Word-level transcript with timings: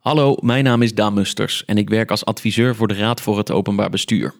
Hallo, 0.00 0.36
mijn 0.40 0.64
naam 0.64 0.82
is 0.82 0.94
Daan 0.94 1.14
Musters 1.14 1.64
en 1.64 1.78
ik 1.78 1.88
werk 1.88 2.10
als 2.10 2.24
adviseur 2.24 2.74
voor 2.74 2.88
de 2.88 2.94
Raad 2.94 3.20
voor 3.20 3.38
het 3.38 3.50
Openbaar 3.50 3.90
Bestuur. 3.90 4.34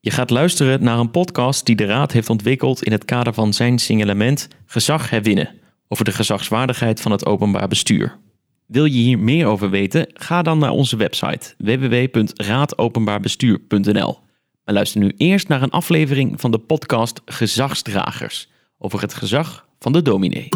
Je 0.00 0.10
gaat 0.10 0.30
luisteren 0.30 0.82
naar 0.82 0.98
een 0.98 1.10
podcast 1.10 1.66
die 1.66 1.76
de 1.76 1.84
Raad 1.84 2.12
heeft 2.12 2.30
ontwikkeld 2.30 2.82
in 2.82 2.92
het 2.92 3.04
kader 3.04 3.34
van 3.34 3.52
zijn 3.52 3.78
signalement 3.78 4.48
Gezag 4.66 5.10
herwinnen 5.10 5.50
over 5.88 6.04
de 6.04 6.12
gezagswaardigheid 6.12 7.00
van 7.00 7.12
het 7.12 7.26
openbaar 7.26 7.68
bestuur. 7.68 8.18
Wil 8.66 8.84
je 8.84 8.98
hier 8.98 9.18
meer 9.18 9.46
over 9.46 9.70
weten? 9.70 10.06
Ga 10.12 10.42
dan 10.42 10.58
naar 10.58 10.70
onze 10.70 10.96
website 10.96 11.54
www.raadopenbaarbestuur.nl. 11.58 14.18
Maar 14.64 14.74
luister 14.74 15.00
nu 15.00 15.12
eerst 15.16 15.48
naar 15.48 15.62
een 15.62 15.70
aflevering 15.70 16.40
van 16.40 16.50
de 16.50 16.58
podcast 16.58 17.20
Gezagsdragers 17.24 18.48
over 18.78 19.00
het 19.00 19.14
gezag 19.14 19.66
van 19.78 19.92
de 19.92 20.02
dominee. 20.02 20.48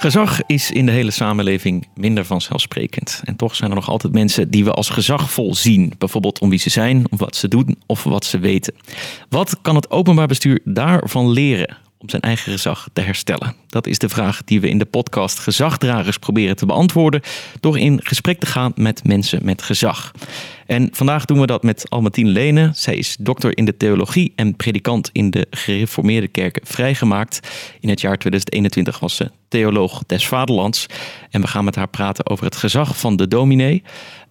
Gezag 0.00 0.40
is 0.46 0.70
in 0.70 0.86
de 0.86 0.92
hele 0.92 1.10
samenleving 1.10 1.86
minder 1.94 2.24
vanzelfsprekend. 2.24 3.22
En 3.24 3.36
toch 3.36 3.56
zijn 3.56 3.70
er 3.70 3.76
nog 3.76 3.88
altijd 3.88 4.12
mensen 4.12 4.50
die 4.50 4.64
we 4.64 4.72
als 4.72 4.88
gezagvol 4.88 5.54
zien. 5.54 5.92
Bijvoorbeeld 5.98 6.38
om 6.38 6.50
wie 6.50 6.58
ze 6.58 6.70
zijn, 6.70 7.04
of 7.10 7.18
wat 7.18 7.36
ze 7.36 7.48
doen 7.48 7.78
of 7.86 8.04
wat 8.04 8.24
ze 8.24 8.38
weten. 8.38 8.74
Wat 9.28 9.60
kan 9.62 9.74
het 9.74 9.90
openbaar 9.90 10.26
bestuur 10.26 10.60
daarvan 10.64 11.30
leren 11.30 11.76
om 11.98 12.08
zijn 12.08 12.22
eigen 12.22 12.52
gezag 12.52 12.88
te 12.92 13.00
herstellen? 13.00 13.54
Dat 13.66 13.86
is 13.86 13.98
de 13.98 14.08
vraag 14.08 14.44
die 14.44 14.60
we 14.60 14.68
in 14.68 14.78
de 14.78 14.84
podcast 14.84 15.38
Gezagdragers 15.38 16.18
proberen 16.18 16.56
te 16.56 16.66
beantwoorden. 16.66 17.20
Door 17.60 17.78
in 17.78 18.00
gesprek 18.02 18.40
te 18.40 18.46
gaan 18.46 18.72
met 18.74 19.04
mensen 19.04 19.44
met 19.44 19.62
gezag. 19.62 20.12
En 20.66 20.88
vandaag 20.92 21.24
doen 21.24 21.40
we 21.40 21.46
dat 21.46 21.62
met 21.62 21.90
Almatine 21.90 22.30
Lene. 22.30 22.70
Zij 22.74 22.96
is 22.96 23.16
dokter 23.20 23.56
in 23.56 23.64
de 23.64 23.76
theologie 23.76 24.32
en 24.36 24.56
predikant 24.56 25.10
in 25.12 25.30
de 25.30 25.46
gereformeerde 25.50 26.28
kerken 26.28 26.66
vrijgemaakt. 26.66 27.48
In 27.80 27.88
het 27.88 28.00
jaar 28.00 28.18
2021 28.18 28.98
was 28.98 29.16
ze 29.16 29.30
theoloog 29.48 30.02
des 30.06 30.26
vaderlands. 30.26 30.86
En 31.30 31.40
we 31.40 31.46
gaan 31.46 31.64
met 31.64 31.74
haar 31.74 31.88
praten 31.88 32.26
over 32.26 32.44
het 32.44 32.56
gezag 32.56 32.98
van 32.98 33.16
de 33.16 33.28
dominee. 33.28 33.82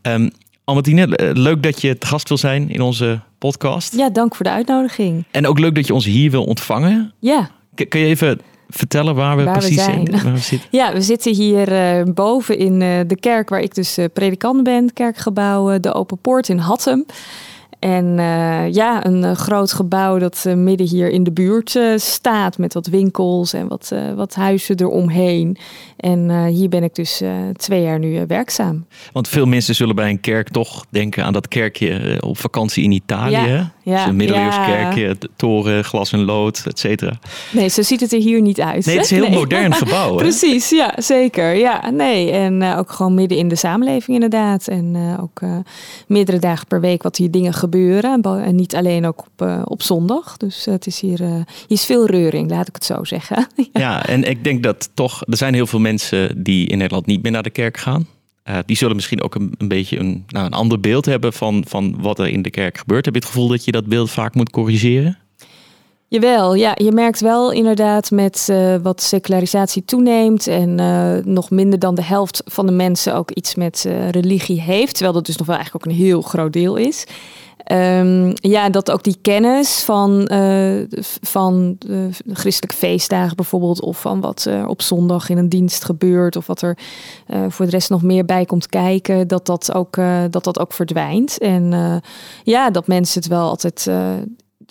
Um, 0.02 0.32
Almatine, 0.64 1.34
leuk 1.34 1.64
dat 1.64 1.82
je 1.82 1.98
te 1.98 2.08
gast 2.08 2.28
wil 2.28 2.38
zijn 2.38 2.70
in 2.70 2.82
onze 2.82 3.20
podcast. 3.38 3.96
Ja, 3.96 4.10
dank 4.10 4.36
voor 4.36 4.46
de 4.46 4.52
uitnodiging. 4.52 5.26
En 5.32 5.48
ook 5.48 5.60
leuk 5.60 5.76
dat 5.76 5.88
je 5.88 5.94
ons 5.94 6.06
hier 6.06 6.32
wil 6.32 6.44
ontvangen. 6.44 7.14
Ja. 7.20 7.50
Kun 7.86 8.00
je 8.00 8.06
even 8.06 8.40
vertellen 8.70 9.16
waar 9.16 9.38
we 9.38 9.44
precies 9.44 9.76
we 9.76 9.82
zijn. 9.82 10.12
Waar 10.12 10.34
we 10.34 10.40
zitten? 10.54 10.70
Ja, 10.72 10.94
we 10.94 11.02
zitten 11.02 11.34
hier 11.34 11.72
uh, 11.72 12.14
boven 12.14 12.58
in 12.58 12.82
uh, 12.82 13.00
de 13.08 13.18
kerk 13.20 13.50
waar 13.50 13.62
ik 13.62 13.76
dus 13.76 13.98
uh, 13.98 14.06
predikant 14.14 14.64
ben, 14.64 14.94
kerkgebouw 14.94 15.80
De 15.80 15.94
Open 15.94 16.18
Poort 16.18 16.50
in 16.50 16.58
Hattem. 16.58 17.06
En 17.80 18.16
ja, 18.72 19.06
een 19.06 19.36
groot 19.36 19.74
gebouw 19.74 20.18
dat 20.18 20.46
midden 20.56 20.88
hier 20.88 21.10
in 21.10 21.24
de 21.24 21.32
buurt 21.32 21.80
staat 21.96 22.58
met 22.58 22.74
wat 22.74 22.88
winkels 22.88 23.54
en 23.54 23.68
wat, 23.68 23.92
wat 24.16 24.36
huizen 24.36 24.80
eromheen. 24.80 25.58
En 25.98 26.46
hier 26.48 26.70
ben 26.70 26.84
ik 26.84 26.96
dus 26.96 27.22
twee 27.54 27.82
jaar 27.82 28.00
nu 28.00 28.26
werkzaam. 28.28 28.86
Want 29.12 29.28
veel 29.28 29.46
mensen 29.46 29.76
zullen 29.76 29.96
bij 29.96 30.10
een 30.10 30.20
kerk 30.20 30.50
toch 30.50 30.86
denken 30.90 31.24
aan 31.24 31.34
dat 31.34 31.48
kerkje 31.48 32.18
op 32.22 32.38
vakantie 32.38 32.84
in 32.84 32.92
Italië. 32.92 33.32
Ja, 33.32 33.72
ja, 33.88 34.12
dus 34.12 34.28
een 34.28 34.96
ja. 34.96 35.14
toren, 35.36 35.84
glas 35.84 36.12
en 36.12 36.26
lood, 36.26 36.64
et 36.66 36.80
cetera. 36.80 37.20
Nee, 37.52 37.68
zo 37.68 37.82
ziet 37.82 38.00
het 38.00 38.14
er 38.14 38.20
hier 38.20 38.42
niet 38.42 38.62
uit. 38.62 38.86
Nee, 38.86 38.96
het 38.96 39.06
is 39.06 39.12
een 39.12 39.18
heel 39.18 39.30
nee. 39.30 39.40
modern 39.40 39.74
gebouw. 39.84 40.16
Precies, 40.16 40.70
ja, 40.70 40.94
zeker. 40.98 41.56
Ja, 41.56 41.90
nee. 41.90 42.32
En 42.32 42.64
ook 42.64 42.92
gewoon 42.92 43.14
midden 43.14 43.38
in 43.38 43.48
de 43.48 43.56
samenleving 43.56 44.16
inderdaad. 44.16 44.68
En 44.68 45.18
ook 45.22 45.42
meerdere 46.08 46.40
dagen 46.40 46.68
per 46.68 46.82
week 46.82 47.04
wat 47.04 47.18
hier 47.18 47.32
dingen 47.32 47.54
gebeuren. 47.54 48.22
En 48.22 48.56
niet 48.56 48.76
alleen 48.76 49.06
ook 49.06 49.26
op, 49.28 49.64
op 49.64 49.82
zondag. 49.82 50.38
Dus 50.38 50.66
het 50.66 50.88
is 50.88 51.00
hier, 51.00 51.20
hier 51.20 51.46
is 51.68 51.86
veel 51.86 52.06
reuring, 52.06 52.50
laat 52.50 52.68
ik 52.68 52.76
het 52.76 52.86
zo 52.86 53.04
zeggen. 53.04 53.48
ja. 53.56 53.66
ja, 53.74 54.06
en 54.06 54.24
ik 54.24 54.44
denk 54.44 54.64
dat 54.64 54.90
toch, 54.94 55.24
er 55.28 55.38
zijn 55.38 55.54
heel 55.54 55.68
veel 55.68 55.80
mensen 55.80 56.44
die 56.44 56.68
in 56.68 56.78
Nederland 56.78 57.06
niet 57.06 57.24
meer 57.24 57.32
naar 57.32 57.44
de 57.44 57.50
kerk 57.50 57.78
gaan. 57.78 58.08
Uh, 58.50 58.58
die 58.66 58.78
zullen 58.78 58.96
misschien 58.96 59.22
ook 59.22 59.36
een, 59.36 59.54
een 59.58 59.68
beetje 59.68 59.98
een, 59.98 60.24
nou, 60.28 60.46
een 60.46 60.54
ander 60.54 60.80
beeld 60.80 61.06
hebben 61.06 61.34
van, 61.34 61.64
van 61.68 62.02
wat 62.02 62.20
er 62.20 62.28
in 62.28 62.42
de 62.42 62.50
kerk 62.50 62.78
gebeurt. 62.78 63.06
Heb 63.06 63.14
je 63.14 63.20
het 63.20 63.30
gevoel 63.30 63.48
dat 63.48 63.66
je 63.66 63.72
dat 63.72 63.86
beeld 63.86 64.12
vaak 64.12 64.36
moet 64.36 64.50
corrigeren? 64.50 65.18
Jawel, 66.10 66.54
ja, 66.54 66.72
je 66.76 66.92
merkt 66.92 67.20
wel 67.20 67.52
inderdaad 67.52 68.12
met 68.12 68.48
uh, 68.52 68.76
wat 68.82 69.02
secularisatie 69.02 69.86
toeneemt 69.86 70.48
en 70.48 70.80
uh, 70.80 71.14
nog 71.24 71.50
minder 71.50 71.80
dan 71.80 71.96
de 71.96 72.04
helft 72.04 72.42
van 72.46 72.66
de 72.66 72.72
mensen 72.72 73.16
ook 73.16 73.32
iets 73.32 73.56
met 73.56 73.84
uh, 73.88 74.10
religie 74.10 74.62
heeft, 74.62 74.94
terwijl 74.94 75.14
dat 75.14 75.26
dus 75.26 75.38
nog 75.38 75.48
wel 75.48 75.56
eigenlijk 75.56 75.86
ook 75.86 75.92
een 75.92 76.00
heel 76.00 76.22
groot 76.22 76.54
deel 76.54 76.76
is. 76.76 77.06
Um, 77.72 78.34
ja, 78.34 78.70
dat 78.70 78.92
ook 78.92 79.04
die 79.04 79.18
kennis 79.22 79.84
van, 79.84 80.30
van 81.22 81.78
christelijke 82.34 82.76
feestdagen 82.76 83.36
bijvoorbeeld, 83.36 83.82
of 83.82 84.02
van 84.02 84.22
wat 84.22 84.50
op 84.68 84.82
zondag 84.82 85.30
in 85.30 85.38
een 85.38 85.50
dienst 85.50 85.84
gebeurt, 85.84 86.36
of 86.36 86.48
wat 86.48 86.62
er 86.62 86.78
voor 87.50 87.66
de 87.66 87.72
rest 87.72 87.90
nog 87.90 88.04
meer 88.04 88.26
bij 88.26 88.46
komt 88.46 88.68
kijken, 88.68 89.28
dat 89.28 89.46
dat 89.46 89.74
ook, 89.74 89.96
dat 90.30 90.44
dat 90.44 90.60
ook 90.60 90.74
verdwijnt. 90.74 91.38
En 91.38 91.74
ja, 92.44 92.70
dat 92.70 92.88
mensen 92.88 93.22
het 93.22 93.30
wel 93.30 93.50
altijd 93.50 93.90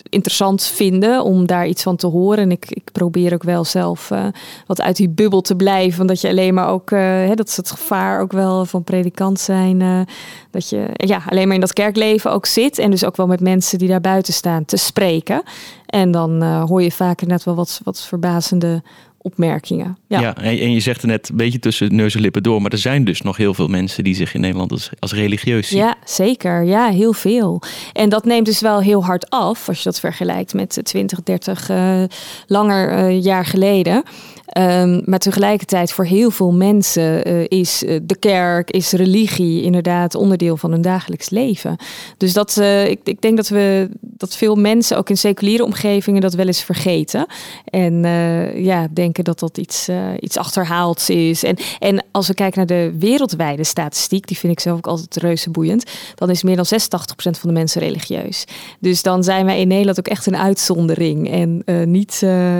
interessant 0.09 0.63
vinden 0.63 1.23
om 1.23 1.45
daar 1.45 1.67
iets 1.67 1.83
van 1.83 1.95
te 1.95 2.07
horen. 2.07 2.37
En 2.37 2.51
ik, 2.51 2.65
ik 2.69 2.91
probeer 2.91 3.33
ook 3.33 3.43
wel 3.43 3.65
zelf 3.65 4.09
uh, 4.09 4.25
wat 4.65 4.81
uit 4.81 4.95
die 4.95 5.09
bubbel 5.09 5.41
te 5.41 5.55
blijven. 5.55 6.07
Dat 6.07 6.21
je 6.21 6.27
alleen 6.27 6.53
maar 6.53 6.69
ook, 6.69 6.91
uh, 6.91 6.99
hè, 6.99 7.33
dat 7.33 7.47
is 7.47 7.57
het 7.57 7.71
gevaar 7.71 8.21
ook 8.21 8.31
wel 8.31 8.65
van 8.65 8.83
predikant 8.83 9.39
zijn. 9.39 9.79
Uh, 9.79 9.99
dat 10.51 10.69
je 10.69 10.89
ja, 10.93 11.21
alleen 11.29 11.45
maar 11.45 11.55
in 11.55 11.61
dat 11.61 11.73
kerkleven 11.73 12.31
ook 12.31 12.45
zit. 12.45 12.77
En 12.77 12.91
dus 12.91 13.05
ook 13.05 13.15
wel 13.15 13.27
met 13.27 13.41
mensen 13.41 13.77
die 13.77 13.87
daar 13.87 14.01
buiten 14.01 14.33
staan 14.33 14.65
te 14.65 14.77
spreken. 14.77 15.41
En 15.85 16.11
dan 16.11 16.43
hoor 16.43 16.81
je 16.81 16.91
vaak 16.91 17.21
net 17.21 17.43
wel 17.43 17.55
wat, 17.55 17.81
wat 17.83 18.01
verbazende 18.01 18.81
opmerkingen. 19.27 19.97
Ja, 20.07 20.19
ja 20.19 20.35
en 20.35 20.71
je 20.71 20.79
zegt 20.79 21.01
er 21.01 21.07
net 21.07 21.29
een 21.29 21.35
beetje 21.35 21.59
tussen 21.59 21.95
neus 21.95 22.15
en 22.15 22.21
lippen 22.21 22.43
door, 22.43 22.61
maar 22.61 22.71
er 22.71 22.77
zijn 22.77 23.03
dus 23.03 23.21
nog 23.21 23.37
heel 23.37 23.53
veel 23.53 23.67
mensen 23.67 24.03
die 24.03 24.15
zich 24.15 24.33
in 24.33 24.41
Nederland 24.41 24.71
als, 24.71 24.89
als 24.99 25.13
religieus 25.13 25.67
zien. 25.67 25.79
Ja, 25.79 25.95
zeker. 26.05 26.63
Ja, 26.63 26.89
heel 26.89 27.13
veel. 27.13 27.61
En 27.93 28.09
dat 28.09 28.25
neemt 28.25 28.45
dus 28.45 28.61
wel 28.61 28.79
heel 28.81 29.05
hard 29.05 29.29
af 29.29 29.67
als 29.67 29.77
je 29.77 29.83
dat 29.83 29.99
vergelijkt 29.99 30.53
met 30.53 30.79
20, 30.83 31.23
30 31.23 31.69
uh, 31.69 32.03
langer 32.47 33.09
uh, 33.09 33.23
jaar 33.23 33.45
geleden. 33.45 34.03
Um, 34.57 35.01
maar 35.05 35.19
tegelijkertijd 35.19 35.91
voor 35.91 36.05
heel 36.05 36.31
veel 36.31 36.51
mensen 36.51 37.27
uh, 37.27 37.45
is 37.47 37.83
de 38.01 38.15
kerk, 38.19 38.71
is 38.71 38.91
religie 38.91 39.61
inderdaad 39.61 40.15
onderdeel 40.15 40.57
van 40.57 40.71
hun 40.71 40.81
dagelijks 40.81 41.29
leven. 41.29 41.75
Dus 42.17 42.33
dat, 42.33 42.57
uh, 42.59 42.89
ik, 42.89 42.99
ik, 43.03 43.21
denk 43.21 43.37
dat 43.37 43.47
we 43.47 43.89
dat 44.01 44.35
veel 44.35 44.55
mensen 44.55 44.97
ook 44.97 45.09
in 45.09 45.17
seculiere 45.17 45.63
omgevingen 45.63 46.21
dat 46.21 46.33
wel 46.33 46.45
eens 46.45 46.63
vergeten. 46.63 47.25
En 47.65 48.03
ja, 48.63 48.87
denken 48.93 49.23
dat 49.23 49.39
dat 49.39 49.57
iets, 49.57 49.89
iets 50.19 50.37
achterhaalds 50.37 51.09
is. 51.09 51.43
En, 51.43 51.57
en 51.79 52.05
als 52.11 52.27
we 52.27 52.33
kijken 52.33 52.57
naar 52.57 52.77
de 52.79 52.95
wereldwijde 52.99 53.63
statistiek, 53.63 54.27
die 54.27 54.37
vind 54.37 54.53
ik 54.53 54.59
zelf 54.59 54.77
ook 54.77 54.87
altijd 54.87 55.15
reuze 55.15 55.49
boeiend, 55.49 55.83
dan 56.15 56.29
is 56.29 56.43
meer 56.43 56.55
dan 56.55 56.65
86% 56.65 56.67
van 57.15 57.49
de 57.49 57.51
mensen 57.51 57.81
religieus. 57.81 58.45
Dus 58.79 59.01
dan 59.01 59.23
zijn 59.23 59.45
wij 59.45 59.59
in 59.59 59.67
Nederland 59.67 59.99
ook 59.99 60.07
echt 60.07 60.25
een 60.25 60.37
uitzondering 60.37 61.31
en 61.31 61.63
niet, 61.91 62.17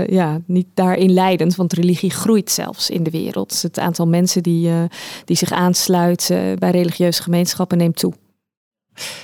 ja, 0.10 0.42
niet 0.46 0.68
daarin 0.74 1.14
leidend. 1.14 1.56
Want 1.56 1.74
religie 1.74 1.86
groeit 1.96 2.52
zelfs 2.52 2.90
in 2.90 3.04
de 3.04 3.10
wereld. 3.10 3.50
Dus 3.50 3.62
het 3.62 3.80
aantal 3.80 4.08
mensen 4.08 4.44
die, 4.44 4.70
uh, 4.70 4.84
die 5.26 5.38
zich 5.38 5.52
aansluiten 5.52 6.60
bij 6.60 6.72
religieuze 6.72 7.24
gemeenschappen 7.24 7.78
neemt 7.78 7.98
toe. 7.98 8.14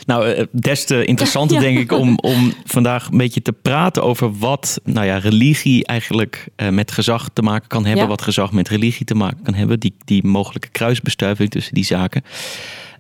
Nou, 0.06 0.32
eh, 0.32 0.46
des 0.52 0.86
te 0.86 1.06
interessanter 1.06 1.56
ja. 1.62 1.62
denk 1.62 1.78
ik 1.78 1.92
om, 1.92 2.18
om 2.18 2.54
vandaag 2.66 3.08
een 3.12 3.18
beetje 3.18 3.42
te 3.42 3.54
praten 3.54 4.04
over 4.04 4.38
wat 4.38 4.80
nou 4.84 5.06
ja, 5.06 5.18
religie 5.18 5.86
eigenlijk 5.86 6.48
uh, 6.58 6.70
met 6.70 6.92
gezag 6.92 7.30
te 7.34 7.42
maken 7.42 7.68
kan 7.68 7.86
hebben. 7.86 8.04
Ja. 8.04 8.10
Wat 8.10 8.22
gezag 8.22 8.52
met 8.52 8.68
religie 8.68 9.06
te 9.06 9.16
maken 9.16 9.44
kan 9.44 9.54
hebben. 9.54 9.80
Die, 9.80 9.96
die 10.06 10.24
mogelijke 10.26 10.70
kruisbestuiving 10.70 11.50
tussen 11.50 11.74
die 11.74 11.86
zaken. 11.86 12.24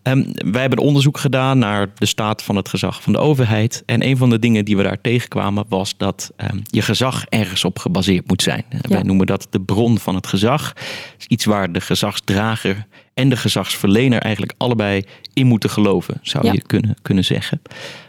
Um, 0.03 0.25
wij 0.51 0.61
hebben 0.61 0.79
onderzoek 0.79 1.17
gedaan 1.17 1.57
naar 1.57 1.91
de 1.95 2.05
staat 2.05 2.43
van 2.43 2.55
het 2.55 2.69
gezag 2.69 3.01
van 3.01 3.13
de 3.13 3.19
overheid. 3.19 3.83
En 3.85 4.05
een 4.05 4.17
van 4.17 4.29
de 4.29 4.39
dingen 4.39 4.65
die 4.65 4.77
we 4.77 4.83
daar 4.83 5.01
tegenkwamen 5.01 5.65
was 5.67 5.97
dat 5.97 6.31
um, 6.37 6.61
je 6.63 6.81
gezag 6.81 7.25
ergens 7.25 7.65
op 7.65 7.79
gebaseerd 7.79 8.27
moet 8.27 8.41
zijn. 8.41 8.65
Ja. 8.69 8.89
Wij 8.89 9.03
noemen 9.03 9.25
dat 9.25 9.47
de 9.49 9.61
bron 9.61 9.99
van 9.99 10.15
het 10.15 10.27
gezag. 10.27 10.73
is 11.17 11.25
iets 11.27 11.45
waar 11.45 11.71
de 11.71 11.81
gezagsdrager 11.81 12.85
en 13.13 13.29
de 13.29 13.37
gezagsverlener 13.37 14.21
eigenlijk 14.21 14.53
allebei 14.57 15.03
in 15.33 15.47
moeten 15.47 15.69
geloven, 15.69 16.19
zou 16.21 16.45
ja. 16.45 16.51
je 16.51 16.61
kunnen, 16.61 16.95
kunnen 17.01 17.25
zeggen. 17.25 17.61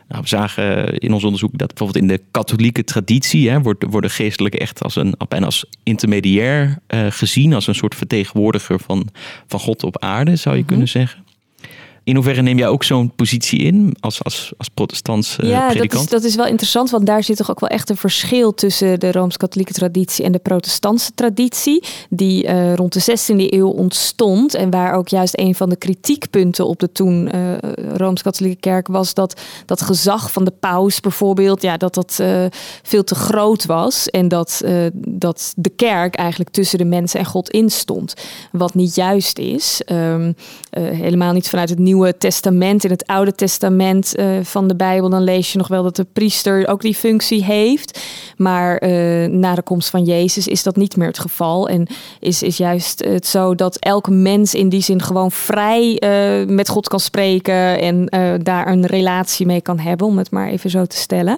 Nou, 0.09 0.23
we 0.23 0.29
zagen 0.29 0.99
in 0.99 1.13
ons 1.13 1.25
onderzoek 1.25 1.59
dat 1.59 1.69
bijvoorbeeld 1.69 2.05
in 2.05 2.09
de 2.09 2.23
katholieke 2.31 2.85
traditie 2.85 3.51
hè, 3.51 3.63
wordt, 3.63 3.85
worden 3.89 4.11
geestelijken 4.11 4.61
echt 4.61 4.83
als 4.83 4.97
een 4.97 5.15
en 5.29 5.45
als 5.45 5.65
intermediair 5.83 6.79
uh, 6.89 7.07
gezien, 7.09 7.55
als 7.55 7.67
een 7.67 7.75
soort 7.75 7.95
vertegenwoordiger 7.95 8.81
van, 8.81 9.09
van 9.47 9.61
God 9.61 9.83
op 9.83 9.99
aarde, 9.99 10.37
zou 10.37 10.57
je 10.57 10.61
mm 10.61 10.69
-hmm. 10.69 10.77
kunnen 10.77 10.89
zeggen. 10.89 11.24
In 12.05 12.15
hoeverre 12.15 12.43
neem 12.43 12.59
jij 12.59 12.69
ook 12.69 12.85
zo'n 12.85 13.13
positie 13.17 13.59
in 13.59 13.97
als, 14.01 14.25
als, 14.25 14.53
als 14.57 14.69
protestants 14.69 15.37
uh, 15.41 15.49
ja, 15.49 15.67
predikant? 15.67 15.93
dat 15.93 16.03
is, 16.03 16.09
dat 16.09 16.25
is 16.25 16.37
wel 16.37 16.47
interessant, 16.47 16.91
want 16.91 17.07
daar 17.07 17.23
zit 17.23 17.37
toch 17.37 17.51
ook 17.51 17.61
wel 17.61 17.69
echt 17.69 17.91
een 17.91 17.97
verschil 17.97 18.55
tussen 18.55 19.01
de 19.01 19.13
Rooms-Katholieke 19.13 19.73
traditie 19.73 20.25
en 20.25 20.33
de 20.33 20.39
protestantse 20.39 21.13
traditie, 21.15 21.85
die 22.11 22.47
uh, 22.47 22.75
rond 22.75 22.93
de 22.93 23.19
16e 23.19 23.53
eeuw 23.53 23.69
ontstond 23.69 24.55
en 24.55 24.71
waar 24.71 24.95
ook 24.95 25.09
juist 25.09 25.39
een 25.39 25.55
van 25.55 25.69
de 25.69 25.77
kritiekpunten 25.77 26.67
op 26.67 26.79
de 26.79 26.93
toen 26.93 27.29
uh, 27.35 27.53
Rooms-Katholieke 27.97 28.61
kerk 28.61 28.87
was 28.87 29.15
dat 29.15 29.41
dat 29.67 29.81
gezag 29.81 30.33
van 30.33 30.45
de 30.45 30.53
paus 30.61 31.01
bijvoorbeeld, 31.01 31.63
ja, 31.63 31.77
dat 31.77 31.95
dat 31.95 32.23
veel 32.83 33.05
te 33.05 33.15
groot 33.15 33.67
was 33.67 34.09
en 34.11 34.29
dat, 34.29 34.63
dat 34.95 35.53
de 35.57 35.69
kerk 35.69 36.15
eigenlijk 36.15 36.51
tussen 36.51 36.79
de 36.79 36.85
mensen 36.85 37.21
en 37.21 37.27
God 37.27 37.51
instond. 37.51 38.15
Wat 38.53 38.75
niet 38.75 38.95
juist 38.95 39.39
is, 39.39 39.83
um, 39.93 40.35
helemaal 40.71 41.33
niet 41.33 41.49
vanuit 41.49 41.69
het 41.69 41.79
Nieuwe 41.95 42.19
Testament. 42.19 42.85
In 42.85 42.91
het 42.91 43.07
Oude 43.07 43.35
Testament 43.35 44.19
uh, 44.19 44.27
van 44.43 44.69
de 44.69 44.77
Bijbel, 44.77 45.09
dan 45.09 45.23
lees 45.23 45.53
je 45.53 45.59
nog 45.59 45.69
wel 45.69 45.83
dat 45.83 45.97
de 45.97 46.07
priester 46.13 46.69
ook 46.69 46.81
die 46.81 46.95
functie 46.95 47.45
heeft. 47.45 48.01
Maar 48.37 48.83
uh, 48.83 49.29
na 49.29 49.55
de 49.55 49.63
komst 49.63 49.91
van 49.91 50.05
Jezus 50.05 50.49
is 50.49 50.63
dat 50.63 50.77
niet 50.77 50.97
meer 50.97 51.07
het 51.07 51.19
geval. 51.19 51.69
En 51.69 51.87
is, 52.21 52.43
is 52.43 52.57
juist 52.57 53.05
het 53.05 53.27
zo 53.27 53.55
dat 53.55 53.77
elke 53.77 54.11
mens 54.11 54.55
in 54.55 54.69
die 54.69 54.83
zin 54.83 55.03
gewoon 55.03 55.31
vrij 55.31 56.03
uh, 56.05 56.47
met 56.47 56.69
God 56.69 56.89
kan 56.89 57.01
spreken 57.01 57.81
en 57.81 58.07
daar 58.43 58.69
een 58.69 58.87
relatie 58.87 59.47
mee 59.47 59.61
kan 59.61 59.79
hebben, 59.79 60.07
om 60.07 60.19
het 60.19 60.31
maar 60.31 60.49
even 60.49 60.71
zo 60.71 60.85
te 60.85 60.97
stellen. 60.97 61.37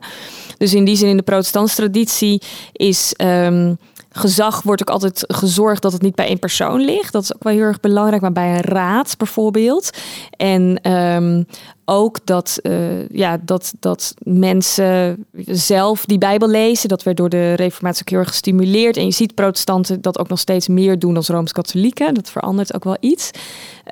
Dus 0.59 0.75
in 0.75 0.85
die 0.85 0.97
zin, 0.97 1.09
in 1.09 1.17
de 1.17 1.23
protestantse 1.23 1.77
traditie 1.77 2.43
is. 2.73 3.15
Um, 3.17 3.79
gezag 4.17 4.63
wordt 4.63 4.81
ook 4.81 4.91
altijd 4.91 5.25
gezorgd 5.29 5.83
dat 5.83 5.93
het 5.93 6.03
niet 6.03 6.15
bij 6.15 6.27
één 6.27 6.39
persoon 6.39 6.81
ligt. 6.81 7.13
Dat 7.13 7.23
is 7.23 7.35
ook 7.35 7.43
wel 7.43 7.53
heel 7.53 7.63
erg 7.63 7.81
belangrijk, 7.81 8.23
maar 8.23 8.33
bij 8.33 8.55
een 8.55 8.61
raad 8.61 9.15
bijvoorbeeld. 9.19 9.91
En 10.31 10.93
um, 10.93 11.47
ook 11.85 12.19
dat, 12.25 12.59
uh, 12.63 13.09
ja, 13.09 13.39
dat, 13.43 13.75
dat 13.81 14.15
mensen 14.23 15.27
zelf 15.47 16.05
die 16.05 16.19
Bijbel 16.19 16.49
lezen. 16.49 16.89
Dat 16.89 17.03
werd 17.03 17.17
door 17.17 17.29
de 17.29 17.55
Reformatie 17.55 18.03
ook 18.03 18.09
heel 18.09 18.19
erg 18.19 18.29
gestimuleerd. 18.29 18.97
En 18.97 19.05
je 19.05 19.11
ziet 19.11 19.35
protestanten 19.35 20.01
dat 20.01 20.19
ook 20.19 20.29
nog 20.29 20.39
steeds 20.39 20.69
meer 20.69 20.99
doen 20.99 21.15
dan 21.15 21.23
Rooms-Katholieken. 21.27 22.15
Dat 22.15 22.31
verandert 22.31 22.75
ook 22.75 22.85
wel 22.85 22.97
iets. 23.01 23.31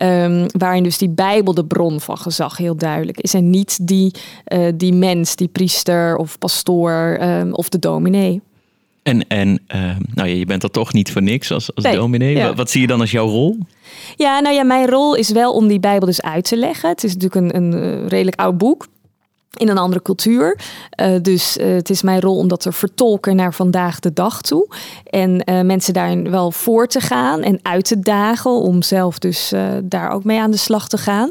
Um, 0.03 0.47
waarin 0.59 0.83
dus 0.83 0.99
die 0.99 1.11
Bijbel 1.11 1.55
de 1.55 1.65
bron 1.65 2.01
van 2.01 2.19
gezag 2.19 2.57
heel 2.57 2.77
duidelijk 2.77 3.21
is. 3.21 3.35
En 3.35 3.51
niet 3.51 3.87
die, 3.87 4.15
uh, 4.49 4.69
die 4.75 4.93
mens, 4.93 5.37
die 5.37 5.49
priester 5.49 6.17
of 6.17 6.39
pastoor 6.39 7.19
um, 7.23 7.53
of 7.53 7.69
de 7.69 7.79
dominee. 7.79 8.43
En, 9.05 9.29
en 9.29 9.49
uh, 9.75 9.83
nou 10.15 10.29
ja, 10.29 10.35
je 10.35 10.45
bent 10.45 10.63
er 10.63 10.71
toch 10.71 10.93
niet 10.93 11.13
voor 11.13 11.23
niks 11.23 11.51
als, 11.51 11.75
als 11.75 11.85
nee, 11.85 11.97
dominee. 11.97 12.37
Ja. 12.37 12.47
Wat, 12.47 12.57
wat, 12.57 12.71
zie 12.71 12.81
je 12.81 12.87
dan 12.87 13.01
als 13.01 13.11
jouw 13.11 13.29
rol? 13.29 13.59
Ja, 14.17 14.41
nou 14.41 14.55
ja, 14.55 14.63
mijn 14.63 14.89
rol 14.89 15.15
is 15.15 15.31
wel 15.31 15.53
om 15.53 15.69
die 15.69 15.81
Bijbel 15.81 16.07
dus 16.07 16.23
uit 16.23 16.45
te 16.45 16.57
leggen. 16.57 16.89
Het 16.89 17.05
is 17.05 17.15
natuurlijk 17.17 17.55
een, 17.55 17.57
een 17.57 18.09
redelijk 18.09 18.41
oud 18.41 18.59
boek 18.59 18.87
in 19.57 19.69
een 19.69 19.79
andere 19.79 20.03
cultuur. 20.03 20.59
Uh, 21.01 21.07
dus 21.23 21.59
uh, 21.59 21.75
het 21.75 21.91
is 21.91 22.03
mijn 22.03 22.21
rol 22.21 22.37
om 22.37 22.49
dat 22.49 22.61
te 22.61 22.73
vertolken 22.73 23.37
naar 23.37 23.55
vandaag 23.55 24.01
de 24.01 24.13
dag 24.13 24.43
toe. 24.43 24.69
En 25.05 25.43
uh, 25.45 25.61
mensen 25.61 25.95
daarin 25.95 26.31
wel 26.31 26.51
voor 26.53 26.87
te 26.87 27.01
gaan 27.01 27.43
en 27.43 27.59
uit 27.63 27.85
te 27.85 28.01
dagen 28.01 28.51
om 28.51 28.83
zelf 28.83 29.19
dus 29.19 29.53
daar 29.83 30.11
ook 30.11 30.25
mee 30.25 30.41
aan 30.41 30.51
de 30.51 30.57
slag 30.57 30.89
te 30.89 30.99
gaan. 30.99 31.31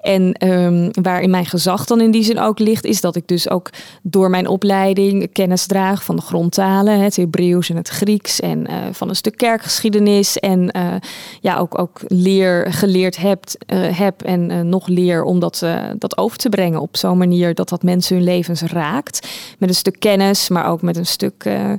En 0.00 0.48
um, 0.48 0.90
waarin 1.02 1.30
mijn 1.30 1.46
gezag 1.46 1.84
dan 1.84 2.00
in 2.00 2.10
die 2.10 2.24
zin 2.24 2.38
ook 2.38 2.58
ligt, 2.58 2.84
is 2.84 3.00
dat 3.00 3.16
ik 3.16 3.26
dus 3.26 3.50
ook 3.50 3.70
door 4.02 4.30
mijn 4.30 4.48
opleiding 4.48 5.32
kennis 5.32 5.66
draag 5.66 6.04
van 6.04 6.16
de 6.16 6.22
grondtalen, 6.22 7.00
het 7.00 7.16
Hebreeuws 7.16 7.70
en 7.70 7.76
het 7.76 7.88
Grieks 7.88 8.40
en 8.40 8.66
van 8.92 9.08
een 9.08 9.16
stuk 9.16 9.36
kerkgeschiedenis. 9.36 10.38
En 10.38 10.70
ja, 11.40 11.58
ook, 11.58 11.78
ook 11.78 12.00
leer 12.06 12.72
geleerd 12.72 13.16
heb, 13.16 13.44
heb 13.74 14.22
en 14.22 14.68
nog 14.68 14.86
leer 14.86 15.22
om 15.22 15.38
dat, 15.38 15.66
dat 15.98 16.18
over 16.18 16.38
te 16.38 16.48
brengen 16.48 16.80
op 16.80 16.96
zo'n 16.96 17.18
manier 17.18 17.54
dat 17.54 17.63
dat 17.64 17.80
dat 17.80 17.90
mensen 17.90 18.16
hun 18.16 18.24
levens 18.24 18.62
raakt. 18.62 19.28
Met 19.58 19.68
een 19.68 19.74
stuk 19.74 19.96
kennis, 19.98 20.48
maar 20.48 20.66
ook 20.66 20.82
met 20.82 20.96
een 20.96 21.06
stuk 21.06 21.44
uh, 21.44 21.70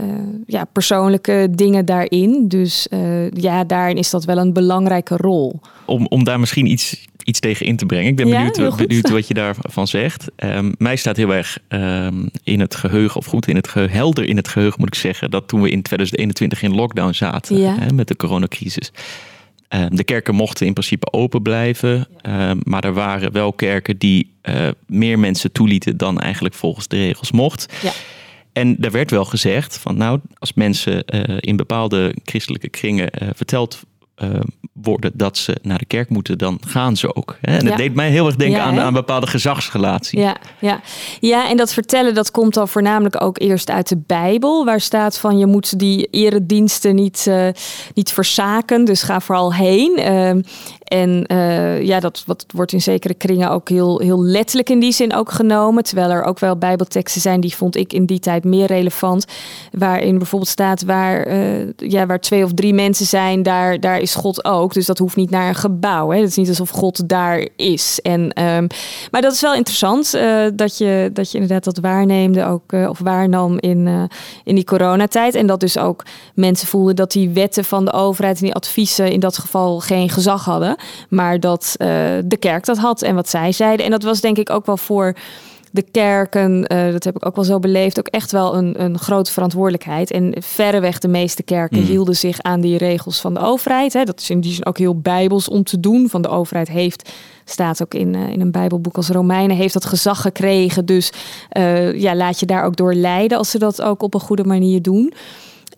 uh, 0.00 0.06
ja, 0.46 0.64
persoonlijke 0.64 1.48
dingen 1.50 1.84
daarin. 1.84 2.48
Dus 2.48 2.86
uh, 2.90 3.30
ja, 3.30 3.64
daarin 3.64 3.96
is 3.96 4.10
dat 4.10 4.24
wel 4.24 4.36
een 4.36 4.52
belangrijke 4.52 5.16
rol. 5.16 5.60
Om, 5.84 6.06
om 6.06 6.24
daar 6.24 6.40
misschien 6.40 6.66
iets, 6.66 7.06
iets 7.24 7.40
tegen 7.40 7.66
in 7.66 7.76
te 7.76 7.86
brengen. 7.86 8.10
Ik 8.10 8.16
ben 8.16 8.30
benieuwd, 8.30 8.76
benieuwd 8.76 9.10
wat 9.10 9.28
je 9.28 9.34
daarvan 9.34 9.86
zegt. 9.86 10.30
Um, 10.36 10.74
mij 10.78 10.96
staat 10.96 11.16
heel 11.16 11.34
erg 11.34 11.58
um, 11.68 12.30
in 12.44 12.60
het 12.60 12.74
geheugen, 12.74 13.16
of 13.16 13.26
goed, 13.26 13.48
in 13.48 13.56
het 13.56 13.68
geheugen, 13.68 13.96
helder 13.96 14.24
in 14.24 14.36
het 14.36 14.48
geheugen 14.48 14.80
moet 14.80 14.88
ik 14.88 15.00
zeggen, 15.00 15.30
dat 15.30 15.48
toen 15.48 15.60
we 15.60 15.70
in 15.70 15.82
2021 15.82 16.62
in 16.62 16.74
lockdown 16.74 17.12
zaten 17.12 17.58
ja. 17.58 17.78
hè, 17.78 17.92
met 17.92 18.08
de 18.08 18.16
coronacrisis. 18.16 18.92
Ehm, 19.74 19.96
de 19.96 20.04
kerken 20.04 20.34
mochten 20.34 20.66
in 20.66 20.72
principe 20.72 21.12
open 21.12 21.42
blijven, 21.42 22.06
ja. 22.22 22.54
maar 22.62 22.84
er 22.84 22.92
waren 22.92 23.32
wel 23.32 23.52
kerken 23.52 23.98
die 23.98 24.34
uh, 24.42 24.68
meer 24.86 25.18
mensen 25.18 25.52
toelieten 25.52 25.96
dan 25.96 26.20
eigenlijk 26.20 26.54
volgens 26.54 26.88
de 26.88 26.96
regels 26.96 27.32
mocht. 27.32 27.72
Ja. 27.82 27.92
En 28.52 28.76
er 28.80 28.90
werd 28.90 29.10
wel 29.10 29.24
gezegd 29.24 29.78
van 29.78 29.96
nou, 29.96 30.20
als 30.38 30.52
mensen 30.52 31.04
uh, 31.14 31.36
in 31.40 31.56
bepaalde 31.56 32.14
christelijke 32.24 32.68
kringen 32.68 33.10
uh, 33.22 33.28
verteld 33.34 33.82
uh, 34.22 34.28
worden 34.72 35.10
dat 35.14 35.36
ze 35.36 35.56
naar 35.62 35.78
de 35.78 35.84
kerk 35.84 36.08
moeten, 36.08 36.38
dan 36.38 36.58
gaan 36.66 36.96
ze 36.96 37.14
ook. 37.14 37.36
Hè? 37.40 37.56
En 37.56 37.62
ja. 37.62 37.68
dat 37.68 37.78
deed 37.78 37.94
mij 37.94 38.10
heel 38.10 38.26
erg 38.26 38.36
denken 38.36 38.58
ja, 38.58 38.64
aan, 38.64 38.80
aan 38.80 38.92
bepaalde 38.92 39.26
gezagsrelatie. 39.26 40.20
Ja, 40.20 40.36
ja. 40.60 40.80
ja, 41.20 41.48
en 41.48 41.56
dat 41.56 41.72
vertellen 41.72 42.14
dat 42.14 42.30
komt 42.30 42.54
dan 42.54 42.68
voornamelijk 42.68 43.22
ook 43.22 43.40
eerst 43.40 43.70
uit 43.70 43.88
de 43.88 44.02
Bijbel, 44.06 44.64
waar 44.64 44.80
staat 44.80 45.18
van 45.18 45.38
je 45.38 45.46
moet 45.46 45.78
die 45.78 46.08
erediensten 46.10 46.94
niet, 46.94 47.26
uh, 47.28 47.48
niet 47.94 48.12
verzaken, 48.12 48.84
dus 48.84 49.02
ga 49.02 49.20
vooral 49.20 49.54
heen. 49.54 49.98
Uh, 49.98 50.42
en 50.84 51.24
uh, 51.32 51.82
ja, 51.82 52.00
dat 52.00 52.22
wat, 52.26 52.46
wordt 52.54 52.72
in 52.72 52.82
zekere 52.82 53.14
kringen 53.14 53.50
ook 53.50 53.68
heel, 53.68 53.98
heel 53.98 54.22
letterlijk 54.22 54.70
in 54.70 54.80
die 54.80 54.92
zin 54.92 55.14
ook 55.14 55.32
genomen. 55.32 55.82
Terwijl 55.82 56.10
er 56.10 56.22
ook 56.22 56.38
wel 56.38 56.56
bijbelteksten 56.56 57.20
zijn, 57.20 57.40
die 57.40 57.54
vond 57.54 57.76
ik 57.76 57.92
in 57.92 58.06
die 58.06 58.18
tijd 58.18 58.44
meer 58.44 58.66
relevant. 58.66 59.24
Waarin 59.72 60.18
bijvoorbeeld 60.18 60.50
staat 60.50 60.84
waar, 60.84 61.28
uh, 61.28 61.66
ja, 61.76 62.06
waar 62.06 62.20
twee 62.20 62.44
of 62.44 62.52
drie 62.52 62.74
mensen 62.74 63.06
zijn, 63.06 63.42
daar, 63.42 63.80
daar 63.80 63.98
is 64.00 64.13
God 64.14 64.44
ook. 64.44 64.74
Dus 64.74 64.86
dat 64.86 64.98
hoeft 64.98 65.16
niet 65.16 65.30
naar 65.30 65.48
een 65.48 65.54
gebouw. 65.54 66.10
Het 66.10 66.28
is 66.28 66.36
niet 66.36 66.48
alsof 66.48 66.70
God 66.70 67.08
daar 67.08 67.48
is. 67.56 67.98
En, 68.02 68.20
um, 68.20 68.66
maar 69.10 69.22
dat 69.22 69.32
is 69.32 69.40
wel 69.40 69.54
interessant 69.54 70.14
uh, 70.14 70.46
dat, 70.54 70.78
je, 70.78 71.10
dat 71.12 71.30
je 71.30 71.38
inderdaad 71.38 71.64
dat 71.64 71.78
waarneemde 71.78 72.44
ook, 72.44 72.72
of 72.72 72.98
waarnam 72.98 73.58
in, 73.58 74.08
in 74.44 74.54
die 74.54 74.64
coronatijd. 74.64 75.34
En 75.34 75.46
dat 75.46 75.60
dus 75.60 75.78
ook 75.78 76.02
mensen 76.34 76.68
voelden 76.68 76.96
dat 76.96 77.12
die 77.12 77.28
wetten 77.28 77.64
van 77.64 77.84
de 77.84 77.92
overheid 77.92 78.38
en 78.38 78.44
die 78.44 78.54
adviezen 78.54 79.12
in 79.12 79.20
dat 79.20 79.38
geval 79.38 79.80
geen 79.80 80.10
gezag 80.10 80.44
hadden 80.44 80.76
maar 81.08 81.40
dat 81.40 81.74
uh, 81.78 81.88
de 82.24 82.36
kerk 82.38 82.64
dat 82.64 82.78
had 82.78 83.02
en 83.02 83.14
wat 83.14 83.28
zij 83.28 83.52
zeiden. 83.52 83.84
En 83.84 83.90
dat 83.90 84.02
was 84.02 84.20
denk 84.20 84.38
ik 84.38 84.50
ook 84.50 84.66
wel 84.66 84.76
voor 84.76 85.14
de 85.74 85.82
kerken, 85.90 86.72
uh, 86.72 86.92
dat 86.92 87.04
heb 87.04 87.16
ik 87.16 87.26
ook 87.26 87.34
wel 87.34 87.44
zo 87.44 87.58
beleefd, 87.58 87.98
ook 87.98 88.06
echt 88.06 88.32
wel 88.32 88.56
een, 88.56 88.82
een 88.82 88.98
grote 88.98 89.32
verantwoordelijkheid. 89.32 90.10
En 90.10 90.34
verreweg 90.38 90.98
de 90.98 91.08
meeste 91.08 91.42
kerken 91.42 91.78
mm. 91.80 91.86
hielden 91.86 92.16
zich 92.16 92.40
aan 92.40 92.60
die 92.60 92.78
regels 92.78 93.20
van 93.20 93.34
de 93.34 93.40
overheid. 93.40 93.92
Hè. 93.92 94.04
Dat 94.04 94.20
is 94.20 94.30
in 94.30 94.40
die 94.40 94.52
zin 94.52 94.66
ook 94.66 94.78
heel 94.78 95.00
bijbels 95.00 95.48
om 95.48 95.64
te 95.64 95.80
doen. 95.80 96.08
Van 96.08 96.22
de 96.22 96.28
overheid 96.28 96.68
heeft, 96.68 97.10
staat 97.44 97.82
ook 97.82 97.94
in, 97.94 98.14
uh, 98.14 98.28
in 98.28 98.40
een 98.40 98.50
bijbelboek 98.50 98.96
als 98.96 99.08
Romeinen, 99.08 99.56
heeft 99.56 99.72
dat 99.72 99.84
gezag 99.84 100.20
gekregen. 100.20 100.86
Dus 100.86 101.12
uh, 101.56 102.00
ja, 102.00 102.14
laat 102.16 102.40
je 102.40 102.46
daar 102.46 102.64
ook 102.64 102.76
door 102.76 102.94
leiden 102.94 103.38
als 103.38 103.50
ze 103.50 103.58
dat 103.58 103.82
ook 103.82 104.02
op 104.02 104.14
een 104.14 104.20
goede 104.20 104.44
manier 104.44 104.82
doen. 104.82 105.12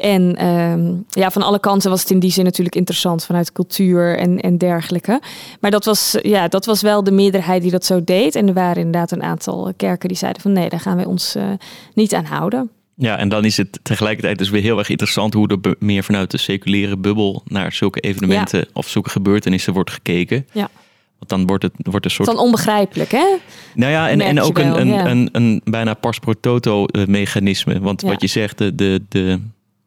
En 0.06 0.46
um, 0.46 1.04
ja, 1.08 1.30
van 1.30 1.42
alle 1.42 1.60
kanten 1.60 1.90
was 1.90 2.00
het 2.00 2.10
in 2.10 2.18
die 2.18 2.30
zin 2.30 2.44
natuurlijk 2.44 2.76
interessant 2.76 3.24
vanuit 3.24 3.52
cultuur 3.52 4.18
en, 4.18 4.40
en 4.40 4.58
dergelijke. 4.58 5.20
Maar 5.60 5.70
dat 5.70 5.84
was, 5.84 6.16
ja, 6.22 6.48
dat 6.48 6.66
was 6.66 6.82
wel 6.82 7.04
de 7.04 7.10
meerderheid 7.10 7.62
die 7.62 7.70
dat 7.70 7.84
zo 7.84 8.04
deed. 8.04 8.34
En 8.34 8.48
er 8.48 8.54
waren 8.54 8.76
inderdaad 8.76 9.10
een 9.10 9.22
aantal 9.22 9.72
kerken 9.76 10.08
die 10.08 10.18
zeiden 10.18 10.42
van 10.42 10.52
nee, 10.52 10.68
daar 10.68 10.80
gaan 10.80 10.96
wij 10.96 11.04
ons 11.04 11.36
uh, 11.36 11.44
niet 11.94 12.14
aan 12.14 12.24
houden. 12.24 12.70
Ja, 12.94 13.18
en 13.18 13.28
dan 13.28 13.44
is 13.44 13.56
het 13.56 13.78
tegelijkertijd 13.82 14.38
dus 14.38 14.50
weer 14.50 14.62
heel 14.62 14.78
erg 14.78 14.88
interessant 14.88 15.34
hoe 15.34 15.48
er 15.62 15.74
meer 15.78 16.04
vanuit 16.04 16.30
de 16.30 16.38
seculiere 16.38 16.96
bubbel 16.96 17.42
naar 17.44 17.72
zulke 17.72 18.00
evenementen 18.00 18.58
ja. 18.58 18.66
of 18.72 18.88
zulke 18.88 19.10
gebeurtenissen 19.10 19.72
wordt 19.72 19.90
gekeken. 19.90 20.46
Ja. 20.52 20.68
Want 21.18 21.28
dan 21.30 21.46
wordt 21.46 21.62
het 21.62 21.72
wordt 21.82 22.04
een 22.04 22.10
soort. 22.10 22.28
Dan 22.28 22.38
onbegrijpelijk, 22.38 23.10
hè? 23.10 23.36
Nou 23.74 23.92
ja, 23.92 24.08
en, 24.08 24.20
en 24.20 24.40
ook 24.40 24.56
wel, 24.56 24.66
een, 24.66 24.80
een, 24.80 24.88
ja. 24.88 25.06
een, 25.06 25.28
een, 25.32 25.60
bijna 25.64 25.94
pars 25.94 26.18
pro 26.18 26.32
toto 26.40 26.86
eh, 26.86 27.06
mechanisme. 27.06 27.80
Want 27.80 28.00
ja. 28.00 28.08
wat 28.08 28.20
je 28.20 28.26
zegt, 28.26 28.58
de, 28.58 28.74
de, 28.74 29.02
de 29.08 29.40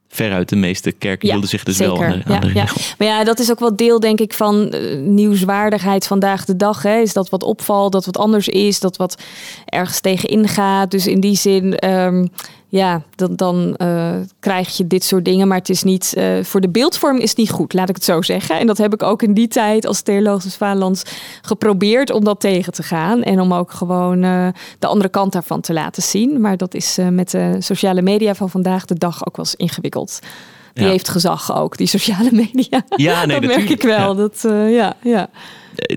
veruit 0.10 0.50
de 0.50 0.56
meeste 0.56 0.92
kerken 0.92 1.28
ja, 1.28 1.34
hielden 1.34 1.50
zich 1.50 1.64
dus 1.64 1.78
zeker. 1.78 2.00
wel 2.00 2.04
aan, 2.04 2.12
de, 2.12 2.26
aan 2.26 2.34
ja, 2.34 2.40
de 2.40 2.48
regel. 2.48 2.78
Ja. 2.80 2.96
Maar 2.98 3.08
ja, 3.08 3.24
dat 3.24 3.40
is 3.40 3.52
ook 3.52 3.60
wel 3.60 3.76
deel, 3.76 4.00
denk 4.00 4.20
ik, 4.20 4.34
van 4.34 4.74
uh, 4.76 4.98
nieuwswaardigheid 5.00 6.08
vandaag 6.08 6.46
de 6.46 6.56
dag. 6.56 6.84
Hè? 6.84 7.00
Is 7.00 7.14
dat 7.14 7.30
wat 7.30 7.44
opvalt, 7.44 7.92
dat 7.92 8.06
wat 8.06 8.18
anders 8.18 8.48
is, 8.48 8.80
dat 8.80 8.98
wat 8.98 9.22
ergens 9.66 10.00
tegen 10.00 10.30
ingaat. 10.30 10.92
Dus 10.92 11.08
in 11.08 11.20
die 11.20 11.36
zin, 11.36 11.90
um, 11.90 12.30
ja, 12.72 13.02
dan, 13.16 13.36
dan 13.36 13.76
uh, 13.78 14.16
krijg 14.40 14.78
je 14.78 14.88
dit 14.88 15.04
soort 15.04 15.26
dingen. 15.26 15.48
Maar 15.48 15.58
het 15.58 15.70
is 15.70 15.84
niet, 15.84 16.14
uh, 16.18 16.44
voor 16.44 16.62
de 16.62 16.70
beeldvorming 16.70 17.24
is 17.24 17.30
het 17.30 17.38
niet 17.38 17.50
goed, 17.50 17.74
laat 17.74 17.90
ik 17.90 17.96
het 17.96 18.04
zo 18.04 18.22
zeggen. 18.22 18.60
En 18.60 18.68
dat 18.68 18.78
heb 18.78 18.94
ik 18.94 19.04
ook 19.04 19.22
in 19.22 19.34
die 19.34 19.48
tijd 19.48 19.86
als 19.86 20.02
theoloog 20.02 20.44
des 20.44 20.56
Vaderlands 20.56 21.04
geprobeerd 21.42 22.12
om 22.12 22.24
dat 22.24 22.40
tegen 22.40 22.74
te 22.74 22.84
gaan. 22.84 23.24
En 23.24 23.40
om 23.40 23.54
ook 23.54 23.72
gewoon 23.72 24.24
uh, 24.24 24.48
de 24.80 24.88
andere 24.88 25.10
kant 25.10 25.34
daarvan 25.34 25.62
te 25.62 25.74
laten 25.74 26.04
zien. 26.04 26.42
Maar 26.42 26.58
dat 26.58 26.74
is 26.74 26.98
met 27.12 27.32
de 27.32 27.56
sociale 27.60 28.02
media 28.02 28.36
van 28.36 28.50
vandaag 28.50 28.86
de 28.86 28.98
dag 28.98 29.28
ook 29.28 29.38
wel 29.38 29.46
eens 29.46 29.56
ingewikkeld. 29.56 30.20
die 30.74 30.88
heeft 30.88 31.10
gezag 31.10 31.56
ook, 31.58 31.78
die 31.78 31.88
sociale 31.88 32.32
media. 32.32 32.84
Ja, 32.96 33.26
nee, 33.26 33.40
dat 33.42 33.50
merk 33.50 33.70
ik 33.70 33.82
wel. 33.82 34.16
Dat, 34.16 34.40
ja, 34.70 34.94
ja. 35.04 35.30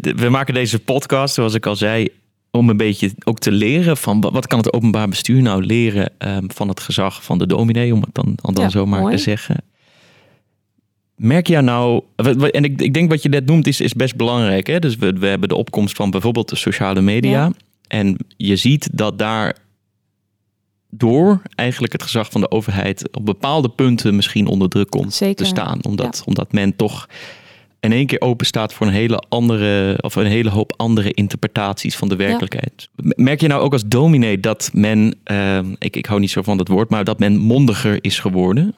We 0.00 0.29
maken 0.29 0.55
deze 0.55 0.79
podcast, 0.79 1.35
zoals 1.35 1.55
ik 1.55 1.67
al 1.67 1.76
zei, 1.76 2.09
om 2.52 2.68
een 2.68 2.76
beetje 2.76 3.12
ook 3.25 3.38
te 3.38 3.52
leren 3.52 3.97
van 3.97 4.21
wat 4.21 4.47
kan 4.47 4.59
het 4.59 4.73
openbaar 4.73 5.09
bestuur 5.09 5.42
nou 5.42 5.64
leren 5.64 6.12
um, 6.18 6.50
van 6.50 6.68
het 6.68 6.80
gezag 6.80 7.25
van 7.25 7.38
de 7.38 7.47
dominee, 7.47 7.94
om 7.94 8.00
het 8.00 8.14
dan, 8.14 8.32
dan 8.37 8.64
ja, 8.64 8.71
zo 8.71 8.87
maar 8.87 9.11
te 9.11 9.18
zeggen. 9.18 9.56
Merk 11.16 11.47
jij 11.47 11.61
nou, 11.61 12.02
en 12.16 12.64
ik, 12.64 12.80
ik 12.80 12.94
denk 12.94 13.11
wat 13.11 13.23
je 13.23 13.28
net 13.28 13.47
noemt 13.47 13.66
is, 13.66 13.80
is 13.80 13.92
best 13.92 14.16
belangrijk. 14.16 14.66
Hè? 14.66 14.78
Dus 14.78 14.97
we, 14.97 15.12
we 15.12 15.26
hebben 15.26 15.49
de 15.49 15.54
opkomst 15.54 15.97
van 15.97 16.11
bijvoorbeeld 16.11 16.49
de 16.49 16.56
sociale 16.56 17.00
media. 17.00 17.52
En 17.88 18.16
je 18.37 18.56
ziet 18.56 18.88
dat 18.92 19.18
daar 19.18 19.56
door 20.90 21.42
eigenlijk 21.54 21.92
het 21.92 22.02
gezag 22.02 22.30
van 22.30 22.40
de 22.40 22.50
overheid 22.50 23.16
op 23.16 23.26
bepaalde 23.26 23.68
punten 23.68 24.16
misschien 24.16 24.47
onder 24.47 24.68
druk 24.68 24.90
komt 24.90 25.18
te 25.18 25.44
staan. 25.44 25.85
Omdat, 25.85 26.23
omdat 26.26 26.52
men 26.52 26.76
toch 26.76 27.09
in 27.83 27.93
één 27.93 28.07
keer 28.07 28.21
open 28.21 28.47
staat 28.47 28.75
voor 28.75 28.87
een 28.87 28.93
hele 28.93 29.23
andere 29.29 29.99
of 30.01 30.15
een 30.15 30.27
hele 30.27 30.51
hoop 30.51 30.75
andere 30.77 31.12
interpretaties 31.12 31.97
van 31.97 32.09
de 32.09 32.17
werkelijkheid. 32.17 32.89
Merk 32.97 33.41
je 33.41 33.47
nou 33.47 33.62
ook 33.62 33.73
als 33.73 33.87
dominee 33.87 34.41
dat 34.41 34.71
men, 34.73 35.15
uh, 35.31 35.59
ik, 35.79 35.97
ik 35.97 36.07
hou 36.07 36.21
niet 36.21 36.31
zo 36.31 36.43
van 36.43 36.57
dat 36.57 36.69
woord, 36.69 36.91
maar 36.91 37.05
dat 37.05 37.19
men 37.19 37.37
mondiger 37.37 37.99
is 38.01 38.19
geworden? 38.19 38.75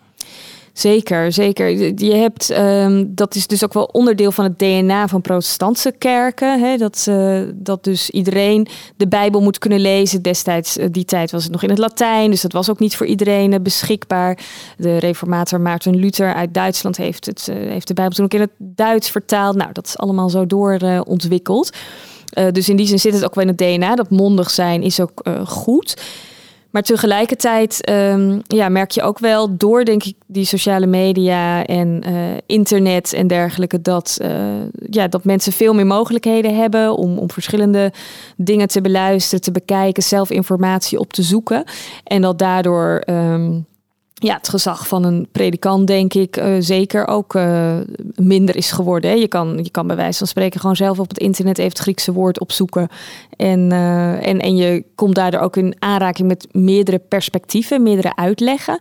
Zeker, 0.75 1.33
zeker. 1.33 1.69
Je 2.05 2.15
hebt, 2.15 2.51
um, 2.51 3.15
dat 3.15 3.35
is 3.35 3.47
dus 3.47 3.65
ook 3.65 3.73
wel 3.73 3.85
onderdeel 3.85 4.33
van 4.33 4.45
het 4.45 4.59
DNA 4.59 5.09
van 5.09 5.21
protestantse 5.21 5.95
kerken. 5.99 6.61
Hè? 6.61 6.77
Dat, 6.77 7.07
uh, 7.09 7.41
dat 7.55 7.85
dus 7.85 8.11
iedereen 8.11 8.67
de 8.97 9.09
Bijbel 9.09 9.41
moet 9.41 9.59
kunnen 9.59 9.81
lezen. 9.81 10.23
Destijds, 10.23 10.79
uh, 10.79 10.87
die 10.91 11.05
tijd 11.05 11.31
was 11.31 11.43
het 11.43 11.53
nog 11.53 11.63
in 11.63 11.69
het 11.69 11.79
Latijn, 11.79 12.31
dus 12.31 12.41
dat 12.41 12.53
was 12.53 12.71
ook 12.71 12.79
niet 12.79 12.97
voor 12.97 13.07
iedereen 13.07 13.53
uh, 13.53 13.59
beschikbaar. 13.61 14.39
De 14.77 14.97
reformator 14.99 15.61
Maarten 15.61 15.97
Luther 15.97 16.35
uit 16.35 16.55
Duitsland 16.55 16.97
heeft, 16.97 17.27
het, 17.27 17.51
heeft 17.53 17.89
de 17.89 17.95
Bijbel 17.95 18.15
toen 18.15 18.25
ook 18.25 18.35
in 18.35 18.41
het 18.41 18.55
Duits 18.59 19.11
vertaald. 19.11 19.57
Nou, 19.57 19.73
dat 19.73 19.87
is 19.87 19.99
allemaal 19.99 20.29
zo 20.29 20.47
doorontwikkeld. 20.47 21.71
dus 22.53 22.69
in 22.69 22.77
die 22.77 22.87
zin 22.87 22.99
zit 22.99 23.15
het 23.15 23.25
ook 23.25 23.35
wel 23.35 23.45
in 23.45 23.51
het 23.51 23.59
DNA. 23.59 23.95
Dat 23.95 24.11
mondig 24.11 24.51
zijn 24.51 24.83
is 24.83 25.01
ook 25.01 25.23
goed. 25.45 25.97
Maar 26.75 26.83
tegelijkertijd 26.83 27.91
um, 27.91 28.43
ja, 28.47 28.69
merk 28.69 28.91
je 28.91 29.03
ook 29.03 29.19
wel 29.19 29.57
door, 29.57 29.85
denk 29.85 30.05
ik, 30.05 30.15
die 30.27 30.45
sociale 30.45 30.87
media 30.87 31.67
en 31.67 32.03
uh, 32.09 32.15
internet 32.47 33.13
en 33.13 33.27
dergelijke, 33.27 33.83
dat, 33.83 34.19
uh, 34.23 34.29
ja, 34.91 35.09
dat 35.09 35.25
mensen 35.25 35.53
veel 35.53 35.75
meer 35.75 35.87
mogelijkheden 35.87 36.57
hebben 36.57 36.97
om, 36.97 37.19
om 37.19 37.31
verschillende 37.31 37.93
dingen 38.37 38.69
te 38.69 38.81
beluisteren, 38.81 39.41
te 39.41 39.51
bekijken, 39.51 40.03
zelf 40.03 40.31
informatie 40.31 40.99
op 40.99 41.13
te 41.13 41.23
zoeken. 41.23 41.65
En 42.05 42.23
dat 42.23 42.39
daardoor. 42.39 43.03
Um, 43.07 43.67
ja, 44.25 44.37
het 44.37 44.49
gezag 44.49 44.89
van 44.89 45.05
een 45.05 45.29
predikant, 45.33 45.87
denk 45.87 46.15
ik, 46.15 46.37
uh, 46.37 46.57
zeker 46.59 47.07
ook 47.07 47.35
uh, 47.35 47.77
minder 48.15 48.57
is 48.57 48.71
geworden. 48.71 49.11
Hè. 49.11 49.17
Je, 49.17 49.29
kan, 49.29 49.61
je 49.63 49.71
kan 49.71 49.87
bij 49.87 49.97
wijze 49.97 50.19
van 50.19 50.27
spreken 50.27 50.61
gewoon 50.61 50.77
zelf 50.77 50.99
op 50.99 51.09
het 51.09 51.19
internet 51.19 51.59
even 51.59 51.71
het 51.71 51.79
Griekse 51.79 52.13
woord 52.13 52.41
opzoeken. 52.41 52.89
En, 53.37 53.71
uh, 53.73 54.27
en, 54.27 54.41
en 54.41 54.57
je 54.57 54.85
komt 54.95 55.15
daardoor 55.15 55.41
ook 55.41 55.57
in 55.57 55.77
aanraking 55.79 56.29
met 56.29 56.47
meerdere 56.53 56.99
perspectieven, 56.99 57.83
meerdere 57.83 58.17
uitleggen. 58.17 58.79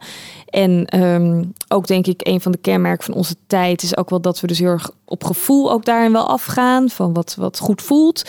En 0.49 0.99
um, 1.03 1.53
ook 1.67 1.87
denk 1.87 2.07
ik, 2.07 2.27
een 2.27 2.41
van 2.41 2.51
de 2.51 2.57
kenmerken 2.57 3.05
van 3.05 3.13
onze 3.13 3.35
tijd 3.47 3.83
is 3.83 3.97
ook 3.97 4.09
wel 4.09 4.21
dat 4.21 4.39
we 4.39 4.47
dus 4.47 4.59
heel 4.59 4.69
erg 4.69 4.91
op 5.05 5.23
gevoel 5.23 5.71
ook 5.71 5.85
daarin 5.85 6.11
wel 6.11 6.27
afgaan. 6.27 6.89
Van 6.89 7.13
wat, 7.13 7.35
wat 7.35 7.59
goed 7.59 7.81
voelt. 7.81 8.23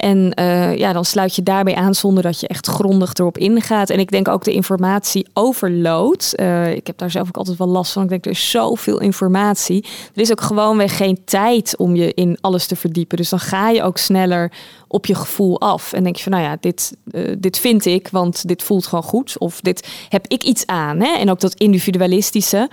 En 0.00 0.32
uh, 0.40 0.76
ja, 0.76 0.92
dan 0.92 1.04
sluit 1.04 1.34
je 1.34 1.42
daarbij 1.42 1.74
aan 1.74 1.94
zonder 1.94 2.22
dat 2.22 2.40
je 2.40 2.48
echt 2.48 2.66
grondig 2.66 3.14
erop 3.14 3.38
ingaat. 3.38 3.90
En 3.90 3.98
ik 3.98 4.10
denk 4.10 4.28
ook 4.28 4.44
de 4.44 4.52
informatie 4.52 5.26
overload. 5.32 6.32
Uh, 6.36 6.72
ik 6.72 6.86
heb 6.86 6.98
daar 6.98 7.10
zelf 7.10 7.28
ook 7.28 7.36
altijd 7.36 7.58
wel 7.58 7.68
last 7.68 7.92
van. 7.92 8.02
Ik 8.02 8.08
denk, 8.08 8.24
er 8.24 8.30
is 8.30 8.50
zoveel 8.50 9.00
informatie. 9.00 9.84
Er 10.14 10.20
is 10.20 10.30
ook 10.30 10.40
gewoonweg 10.40 10.96
geen 10.96 11.24
tijd 11.24 11.76
om 11.76 11.94
je 11.96 12.14
in 12.14 12.38
alles 12.40 12.66
te 12.66 12.76
verdiepen. 12.76 13.16
Dus 13.16 13.28
dan 13.28 13.40
ga 13.40 13.70
je 13.70 13.82
ook 13.82 13.98
sneller 13.98 14.52
op 14.88 15.06
je 15.06 15.14
gevoel 15.14 15.60
af. 15.60 15.92
En 15.92 16.02
denk 16.02 16.16
je 16.16 16.22
van, 16.22 16.32
nou 16.32 16.44
ja, 16.44 16.56
dit, 16.60 16.96
uh, 17.12 17.34
dit 17.38 17.58
vind 17.58 17.84
ik, 17.84 18.08
want 18.08 18.48
dit 18.48 18.62
voelt 18.62 18.86
gewoon 18.86 19.04
goed. 19.04 19.38
Of 19.38 19.60
dit 19.60 19.88
heb 20.08 20.26
ik 20.26 20.42
iets 20.42 20.66
aan. 20.66 21.00
Hè? 21.00 21.16
En 21.18 21.30
ook 21.30 21.40
dat 21.40 21.54
individualistische. 21.54 22.70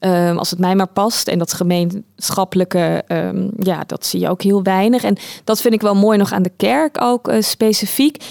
Um, 0.00 0.38
als 0.38 0.50
het 0.50 0.58
mij 0.58 0.74
maar 0.74 0.88
past. 0.88 1.28
En 1.28 1.38
dat 1.38 1.52
gemeenschappelijke, 1.52 3.04
um, 3.08 3.50
ja, 3.56 3.84
dat 3.86 4.06
zie 4.06 4.20
je 4.20 4.28
ook 4.28 4.42
heel 4.42 4.62
weinig. 4.62 5.04
En 5.04 5.16
dat 5.44 5.60
vind 5.60 5.74
ik 5.74 5.80
wel 5.80 5.94
mooi 5.94 6.18
nog 6.18 6.32
aan 6.32 6.42
de 6.42 6.52
kerk 6.56 7.00
ook 7.00 7.28
uh, 7.28 7.40
specifiek 7.40 8.24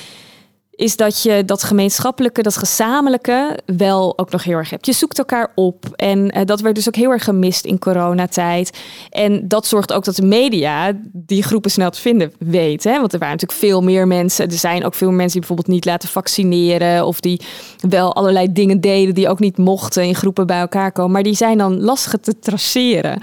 is 0.78 0.96
dat 0.96 1.22
je 1.22 1.46
dat 1.46 1.64
gemeenschappelijke, 1.64 2.42
dat 2.42 2.58
gezamenlijke 2.58 3.60
wel 3.66 4.18
ook 4.18 4.32
nog 4.32 4.44
heel 4.44 4.58
erg 4.58 4.70
hebt. 4.70 4.86
Je 4.86 4.94
zoekt 4.94 5.18
elkaar 5.18 5.52
op 5.56 5.86
en 5.96 6.38
uh, 6.38 6.46
dat 6.46 6.62
werd 6.62 6.76
dus 6.76 6.88
ook 6.88 6.96
heel 6.96 7.12
erg 7.12 7.24
gemist 7.24 7.66
in 7.66 7.80
coronatijd. 7.80 8.80
En 9.10 9.48
dat 9.48 9.66
zorgt 9.66 9.94
ook 9.94 10.04
dat 10.04 10.16
de 10.16 10.26
media 10.26 10.92
die 11.12 11.44
groepen 11.44 11.72
snel 11.72 11.90
te 11.90 12.02
vinden 12.02 12.34
weet. 12.40 12.84
Hè? 12.84 13.00
Want 13.00 13.14
er 13.14 13.20
waren 13.20 13.34
natuurlijk 13.36 13.60
veel 13.60 13.82
meer 13.82 14.08
mensen. 14.08 14.46
Er 14.46 14.58
zijn 14.58 14.86
ook 14.86 14.94
veel 14.94 15.12
mensen 15.12 15.40
die 15.40 15.40
bijvoorbeeld 15.40 15.76
niet 15.76 15.86
laten 15.86 16.10
vaccineren 16.10 17.06
of 17.06 17.20
die 17.20 17.42
wel 17.90 18.16
allerlei 18.16 18.52
dingen 18.52 18.82
deden 18.82 19.16
die 19.16 19.30
ook 19.30 19.40
niet 19.40 19.58
mochten 19.58 20.04
in 20.04 20.16
groepen 20.16 20.48
bij 20.48 20.60
elkaar 20.60 20.92
komen. 20.92 21.12
Maar 21.12 21.24
die 21.24 21.36
zijn 21.36 21.58
dan 21.58 21.82
lastig 21.82 22.14
te 22.22 22.40
traceren. 22.40 23.22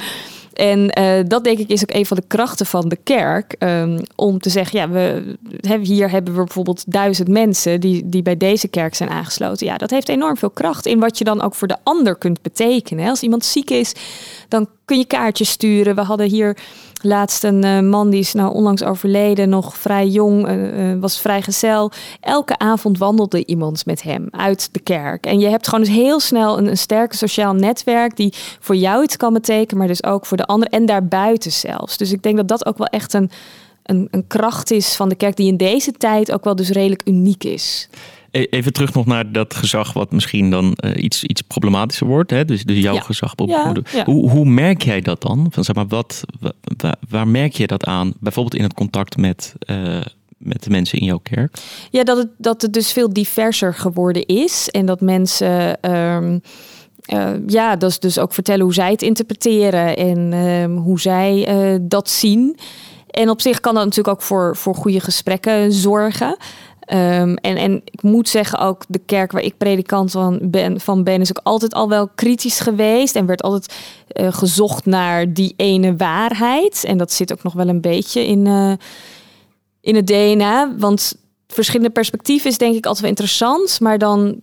En 0.54 0.99
uh, 0.99 1.25
dat 1.26 1.44
denk 1.44 1.58
ik 1.58 1.68
is 1.68 1.82
ook 1.82 1.94
een 1.94 2.06
van 2.06 2.16
de 2.16 2.25
krachten 2.26 2.66
van 2.66 2.88
de 2.88 2.99
kerk. 3.04 3.56
Um, 3.58 4.00
om 4.14 4.38
te 4.38 4.50
zeggen, 4.50 4.78
ja, 4.78 4.88
we, 4.88 5.37
hier 5.82 6.11
hebben 6.11 6.34
we 6.34 6.44
bijvoorbeeld 6.44 6.84
duizend 6.87 7.28
mensen 7.28 7.80
die, 7.80 8.08
die 8.08 8.23
bij 8.23 8.37
deze 8.37 8.68
kerk 8.68 8.94
zijn 8.94 9.11
aangesloten. 9.11 9.66
Ja, 9.66 9.76
dat 9.76 9.90
heeft 9.90 10.08
enorm 10.08 10.37
veel 10.37 10.50
kracht 10.50 10.87
in 10.87 10.99
wat 10.99 11.18
je 11.18 11.25
dan 11.25 11.42
ook 11.42 11.54
voor 11.54 11.68
de 11.68 11.76
ander 11.82 12.16
kunt 12.16 12.42
betekenen. 12.42 13.08
Als 13.08 13.23
iemand 13.23 13.44
ziek 13.44 13.70
is, 13.70 13.92
dan 14.54 14.68
kun 14.84 14.99
je 14.99 15.04
kaartjes 15.04 15.50
sturen. 15.50 15.94
We 15.94 16.00
hadden 16.00 16.28
hier 16.28 16.56
laatst 17.02 17.44
een 17.44 17.64
uh, 17.64 17.80
man 17.80 18.11
die 18.11 18.20
is 18.20 18.32
nou 18.32 18.54
onlangs 18.54 18.82
overleden, 18.82 19.49
nog 19.49 19.76
vrij 19.76 20.06
jong, 20.06 20.49
uh, 20.49 20.92
uh, 20.92 21.00
was 21.00 21.20
vrijgezel. 21.20 21.90
Elke 22.20 22.58
avond 22.58 22.99
wandelde 22.99 23.46
iemand 23.46 23.87
met 23.87 24.02
hem 24.02 24.28
uit 24.30 24.68
de 24.73 24.80
kerk. 24.80 25.26
En 25.26 25.38
je 25.38 25.46
hebt 25.49 25.68
gewoon 25.68 25.84
dus 25.84 25.94
heel 25.94 26.20
snel 26.20 26.58
een, 26.58 26.66
een 26.66 26.76
sterke 26.76 27.16
sociaal 27.16 27.54
netwerk 27.54 28.16
die 28.16 28.32
voor 28.61 28.76
jou 28.76 29.02
iets 29.02 29.16
kan 29.16 29.32
betekenen, 29.32 29.78
maar 29.78 29.88
dus 29.88 30.04
ook 30.04 30.26
voor 30.26 30.37
de 30.37 30.46
ander 30.46 30.68
en 30.68 30.87
daarbuiten 30.87 31.52
zelfs. 31.52 31.96
Dus 31.96 32.12
ik 32.12 32.23
denk 32.23 32.37
dat 32.37 32.49
dat 32.49 32.66
ook 32.66 32.78
wel 32.78 32.87
echt 32.87 33.12
een, 33.12 33.30
een, 33.82 34.08
een 34.11 34.26
kracht 34.26 34.70
is 34.70 34.94
van 34.94 35.08
de 35.08 35.14
kerk 35.14 35.37
die 35.37 35.49
in 35.49 35.56
deze 35.56 35.92
tijd 35.92 36.32
ook 36.32 36.44
wel 36.44 36.56
dus 36.56 36.70
redelijk 36.70 37.02
uniek 37.04 37.44
is. 37.44 37.88
E-, 38.35 38.47
even 38.50 38.73
terug 38.73 38.95
nog 38.95 39.07
naar 39.07 39.33
dat 39.33 39.55
gezag 39.55 39.93
wat 39.93 40.12
misschien 40.12 40.50
dan 40.50 40.76
uh, 40.85 41.03
iets, 41.05 41.25
iets 41.25 41.43
problematischer 41.43 42.07
wordt. 42.07 42.31
Hè? 42.31 42.45
Dus, 42.45 42.64
dus 42.64 42.79
jouw 42.79 42.95
ja. 42.95 43.00
gezag. 43.00 43.33
Ja, 43.47 43.75
ja. 43.93 44.05
Hoe, 44.05 44.31
hoe 44.31 44.45
merk 44.45 44.83
jij 44.83 45.00
dat 45.00 45.23
dan? 45.23 45.47
Van, 45.50 45.64
zeg 45.64 45.75
maar, 45.75 45.87
wat, 45.87 46.25
waar, 46.76 46.97
waar, 47.09 47.29
merk 47.29 47.53
je 47.53 47.67
dat 47.67 47.85
aan? 47.85 48.12
Bijvoorbeeld 48.21 48.55
in 48.55 48.62
het 48.62 48.75
contact 48.75 49.17
met, 49.17 49.55
uh, 49.71 50.00
met 50.38 50.62
de 50.62 50.71
mensen 50.71 50.99
in 50.99 51.05
jouw 51.05 51.19
kerk? 51.19 51.57
Ja, 51.91 52.05
dat 52.05 52.17
het, 52.17 52.29
dat 52.38 52.62
het 52.62 52.73
dus 52.73 52.93
veel 52.93 53.12
diverser 53.12 53.75
geworden 53.75 54.26
is. 54.26 54.69
En 54.71 54.87
dat 54.87 55.00
mensen... 55.00 55.91
Um, 55.95 56.41
uh, 57.12 57.31
ja, 57.47 57.76
dat 57.76 57.91
is 57.91 57.99
dus 57.99 58.19
ook 58.19 58.35
vertellen 58.35 58.64
hoe 58.64 58.75
zij 58.75 58.91
het 58.91 59.03
interpreteren 59.03 59.97
en 59.97 60.33
uh, 60.33 60.83
hoe 60.83 61.00
zij 61.00 61.49
dat 61.83 62.11
zien. 62.11 62.57
En 63.11 63.31
op 63.31 63.41
zich 63.41 63.61
kan 63.61 63.75
dat 63.75 63.85
natuurlijk 63.85 64.17
ook 64.17 64.23
voor, 64.23 64.57
voor 64.57 64.75
goede 64.75 65.00
gesprekken 65.00 65.73
zorgen. 65.73 66.37
Um, 66.93 67.37
en, 67.37 67.57
en 67.57 67.83
ik 67.85 68.03
moet 68.03 68.29
zeggen, 68.29 68.59
ook 68.59 68.85
de 68.88 69.00
kerk 69.07 69.33
waar 69.33 69.43
ik 69.43 69.57
predikant 69.57 70.11
van 70.11 70.38
ben, 70.43 70.81
van 70.81 71.05
ben 71.05 71.21
is 71.21 71.31
ook 71.31 71.45
altijd 71.45 71.75
al 71.75 71.88
wel 71.88 72.09
kritisch 72.14 72.61
geweest. 72.61 73.17
En 73.17 73.26
werd 73.26 73.43
altijd 73.43 73.75
uh, 74.12 74.33
gezocht 74.33 74.87
naar 74.87 75.33
die 75.33 75.55
ene 75.57 75.97
waarheid. 75.97 76.85
En 76.85 76.99
dat 76.99 77.12
zit 77.12 77.33
ook 77.33 77.43
nog 77.43 77.53
wel 77.53 77.69
een 77.69 77.81
beetje 77.81 78.26
in, 78.26 78.47
uh, 78.47 78.73
in 79.81 79.95
het 79.95 80.07
DNA. 80.07 80.75
Want 80.79 81.14
verschillende 81.47 81.93
perspectieven 81.93 82.50
is 82.50 82.59
denk 82.59 82.75
ik 82.75 82.85
altijd 82.85 83.00
wel 83.00 83.11
interessant. 83.11 83.81
Maar 83.81 83.99
dan 83.99 84.41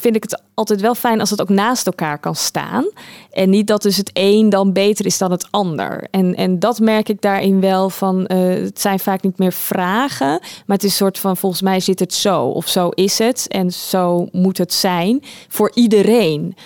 vind 0.00 0.16
ik 0.16 0.22
het 0.22 0.42
altijd 0.54 0.80
wel 0.80 0.94
fijn 0.94 1.20
als 1.20 1.30
het 1.30 1.40
ook 1.40 1.48
naast 1.48 1.86
elkaar 1.86 2.18
kan 2.18 2.34
staan. 2.34 2.90
En 3.30 3.50
niet 3.50 3.66
dat 3.66 3.82
dus 3.82 3.96
het 3.96 4.10
een 4.12 4.48
dan 4.48 4.72
beter 4.72 5.06
is 5.06 5.18
dan 5.18 5.30
het 5.30 5.48
ander. 5.50 6.06
En, 6.10 6.34
en 6.34 6.58
dat 6.58 6.80
merk 6.80 7.08
ik 7.08 7.20
daarin 7.20 7.60
wel 7.60 7.90
van, 7.90 8.28
uh, 8.32 8.38
het 8.64 8.80
zijn 8.80 8.98
vaak 8.98 9.22
niet 9.22 9.38
meer 9.38 9.52
vragen, 9.52 10.38
maar 10.66 10.76
het 10.76 10.84
is 10.84 10.90
een 10.90 10.96
soort 10.96 11.18
van, 11.18 11.36
volgens 11.36 11.62
mij 11.62 11.80
zit 11.80 12.00
het 12.00 12.14
zo 12.14 12.44
of 12.44 12.68
zo 12.68 12.88
is 12.88 13.18
het 13.18 13.46
en 13.48 13.72
zo 13.72 14.28
moet 14.32 14.58
het 14.58 14.72
zijn 14.72 15.22
voor 15.48 15.70
iedereen. 15.74 16.56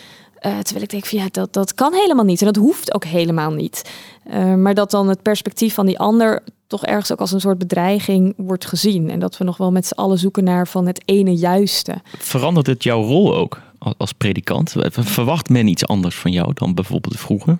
Uh, 0.47 0.59
terwijl 0.59 0.85
ik 0.85 0.91
denk 0.91 1.07
van 1.07 1.19
ja, 1.19 1.27
dat, 1.31 1.53
dat 1.53 1.75
kan 1.75 1.93
helemaal 1.93 2.25
niet 2.25 2.41
en 2.41 2.47
dat 2.47 2.57
hoeft 2.57 2.95
ook 2.95 3.05
helemaal 3.05 3.53
niet. 3.53 3.91
Uh, 4.31 4.55
maar 4.55 4.75
dat 4.75 4.91
dan 4.91 5.09
het 5.09 5.23
perspectief 5.23 5.75
van 5.75 5.87
die 5.87 5.99
ander 5.99 6.43
toch 6.71 6.85
ergens 6.85 7.13
ook 7.13 7.21
als 7.21 7.33
een 7.33 7.41
soort 7.41 7.59
bedreiging 7.59 8.35
wordt 8.37 8.67
gezien. 8.67 9.11
En 9.11 9.19
dat 9.19 9.39
we 9.39 9.45
nog 9.45 9.57
wel 9.57 9.73
met 9.73 9.87
z'n 9.87 9.95
allen 9.95 10.19
zoeken 10.19 10.45
naar 10.45 10.69
van 10.69 10.87
het 10.87 11.03
ene 11.05 11.35
juiste. 11.35 12.01
Verandert 12.19 12.67
het 12.67 12.83
jouw 12.83 13.03
rol 13.03 13.35
ook 13.35 13.61
als 13.97 14.13
predikant? 14.13 14.75
Verwacht 14.91 15.49
men 15.49 15.67
iets 15.67 15.87
anders 15.87 16.17
van 16.17 16.33
jou 16.33 16.53
dan 16.55 16.75
bijvoorbeeld 16.75 17.19
vroeger? 17.19 17.59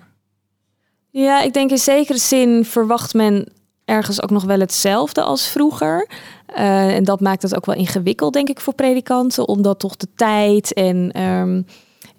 Ja, 1.09 1.41
ik 1.41 1.53
denk 1.53 1.71
in 1.71 1.77
zekere 1.77 2.17
zin 2.17 2.65
verwacht 2.65 3.13
men 3.13 3.47
ergens 3.85 4.21
ook 4.23 4.29
nog 4.29 4.43
wel 4.43 4.59
hetzelfde 4.59 5.21
als 5.21 5.47
vroeger. 5.47 6.09
Uh, 6.57 6.95
en 6.95 7.03
dat 7.03 7.19
maakt 7.19 7.41
het 7.41 7.55
ook 7.55 7.65
wel 7.65 7.75
ingewikkeld, 7.75 8.33
denk 8.33 8.49
ik, 8.49 8.59
voor 8.59 8.73
predikanten, 8.73 9.47
omdat 9.47 9.79
toch 9.79 9.95
de 9.95 10.07
tijd 10.15 10.73
en 10.73 11.21
um, 11.21 11.65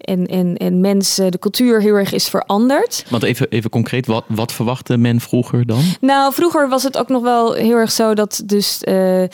en, 0.03 0.25
en, 0.25 0.57
en 0.57 0.81
mensen, 0.81 1.31
de 1.31 1.39
cultuur 1.39 1.81
heel 1.81 1.95
erg 1.95 2.13
is 2.13 2.27
veranderd. 2.27 3.05
Want 3.09 3.23
even, 3.23 3.49
even 3.49 3.69
concreet, 3.69 4.07
wat, 4.07 4.23
wat 4.27 4.51
verwachtte 4.51 4.97
men 4.97 5.19
vroeger 5.19 5.65
dan? 5.65 5.83
Nou, 6.01 6.33
vroeger 6.33 6.69
was 6.69 6.83
het 6.83 6.97
ook 6.97 7.09
nog 7.09 7.23
wel 7.23 7.53
heel 7.53 7.75
erg 7.75 7.91
zo 7.91 8.13
dat 8.13 8.41
dus 8.45 8.81
uh, 8.83 9.21
uh, 9.21 9.27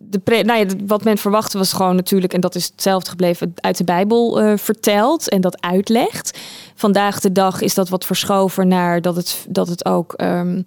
de 0.00 0.18
pre 0.24 0.42
nou 0.42 0.58
ja, 0.58 0.74
wat 0.86 1.04
men 1.04 1.18
verwachtte 1.18 1.58
was 1.58 1.72
gewoon 1.72 1.96
natuurlijk, 1.96 2.32
en 2.32 2.40
dat 2.40 2.54
is 2.54 2.66
hetzelfde 2.66 3.10
gebleven, 3.10 3.52
uit 3.54 3.76
de 3.76 3.84
Bijbel 3.84 4.42
uh, 4.42 4.52
vertelt 4.56 5.28
en 5.28 5.40
dat 5.40 5.62
uitlegt. 5.62 6.38
Vandaag 6.74 7.20
de 7.20 7.32
dag 7.32 7.60
is 7.60 7.74
dat 7.74 7.88
wat 7.88 8.06
verschoven 8.06 8.68
naar 8.68 9.02
dat 9.02 9.16
het, 9.16 9.46
dat 9.48 9.68
het 9.68 9.84
ook. 9.84 10.14
Um, 10.16 10.66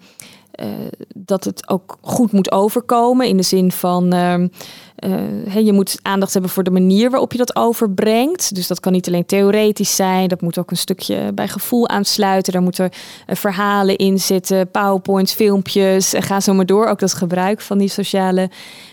uh, 0.60 0.68
dat 1.16 1.44
het 1.44 1.70
ook 1.70 1.98
goed 2.02 2.32
moet 2.32 2.52
overkomen 2.52 3.28
in 3.28 3.38
de 3.38 3.44
zin 3.44 3.72
van 3.72 4.14
uh, 4.14 4.34
uh, 4.36 5.66
je 5.66 5.74
moet 5.74 6.00
aandacht 6.02 6.34
hebben 6.34 6.52
voor 6.52 6.64
de 6.64 6.72
manier 6.72 7.10
waarop 7.10 7.32
je 7.32 7.38
dat 7.38 7.56
overbrengt. 7.56 8.56
Dus 8.56 8.68
dat 8.68 8.80
kan 8.80 8.92
niet 8.92 9.08
alleen 9.08 9.26
theoretisch 9.26 9.96
zijn, 9.96 10.28
dat 10.28 10.42
moet 10.42 10.58
ook 10.58 10.72
een 10.72 10.78
stukje 10.78 11.32
bij 11.34 11.48
gevoel 11.48 11.88
aansluiten. 11.88 12.54
Daar 12.54 12.62
moeten 12.62 12.90
verhalen 13.28 13.96
in 13.98 14.20
zitten, 14.20 14.72
PowerPoints, 14.72 15.34
filmpjes, 15.34 16.14
ga 16.18 16.40
zo 16.40 16.54
maar 16.54 16.66
door. 16.66 16.88
Ook 16.88 17.00
dat 17.00 17.14
gebruik 17.14 17.62
van 17.62 17.78
die 17.78 17.90
sociale 17.90 18.50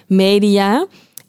media. 0.07 0.87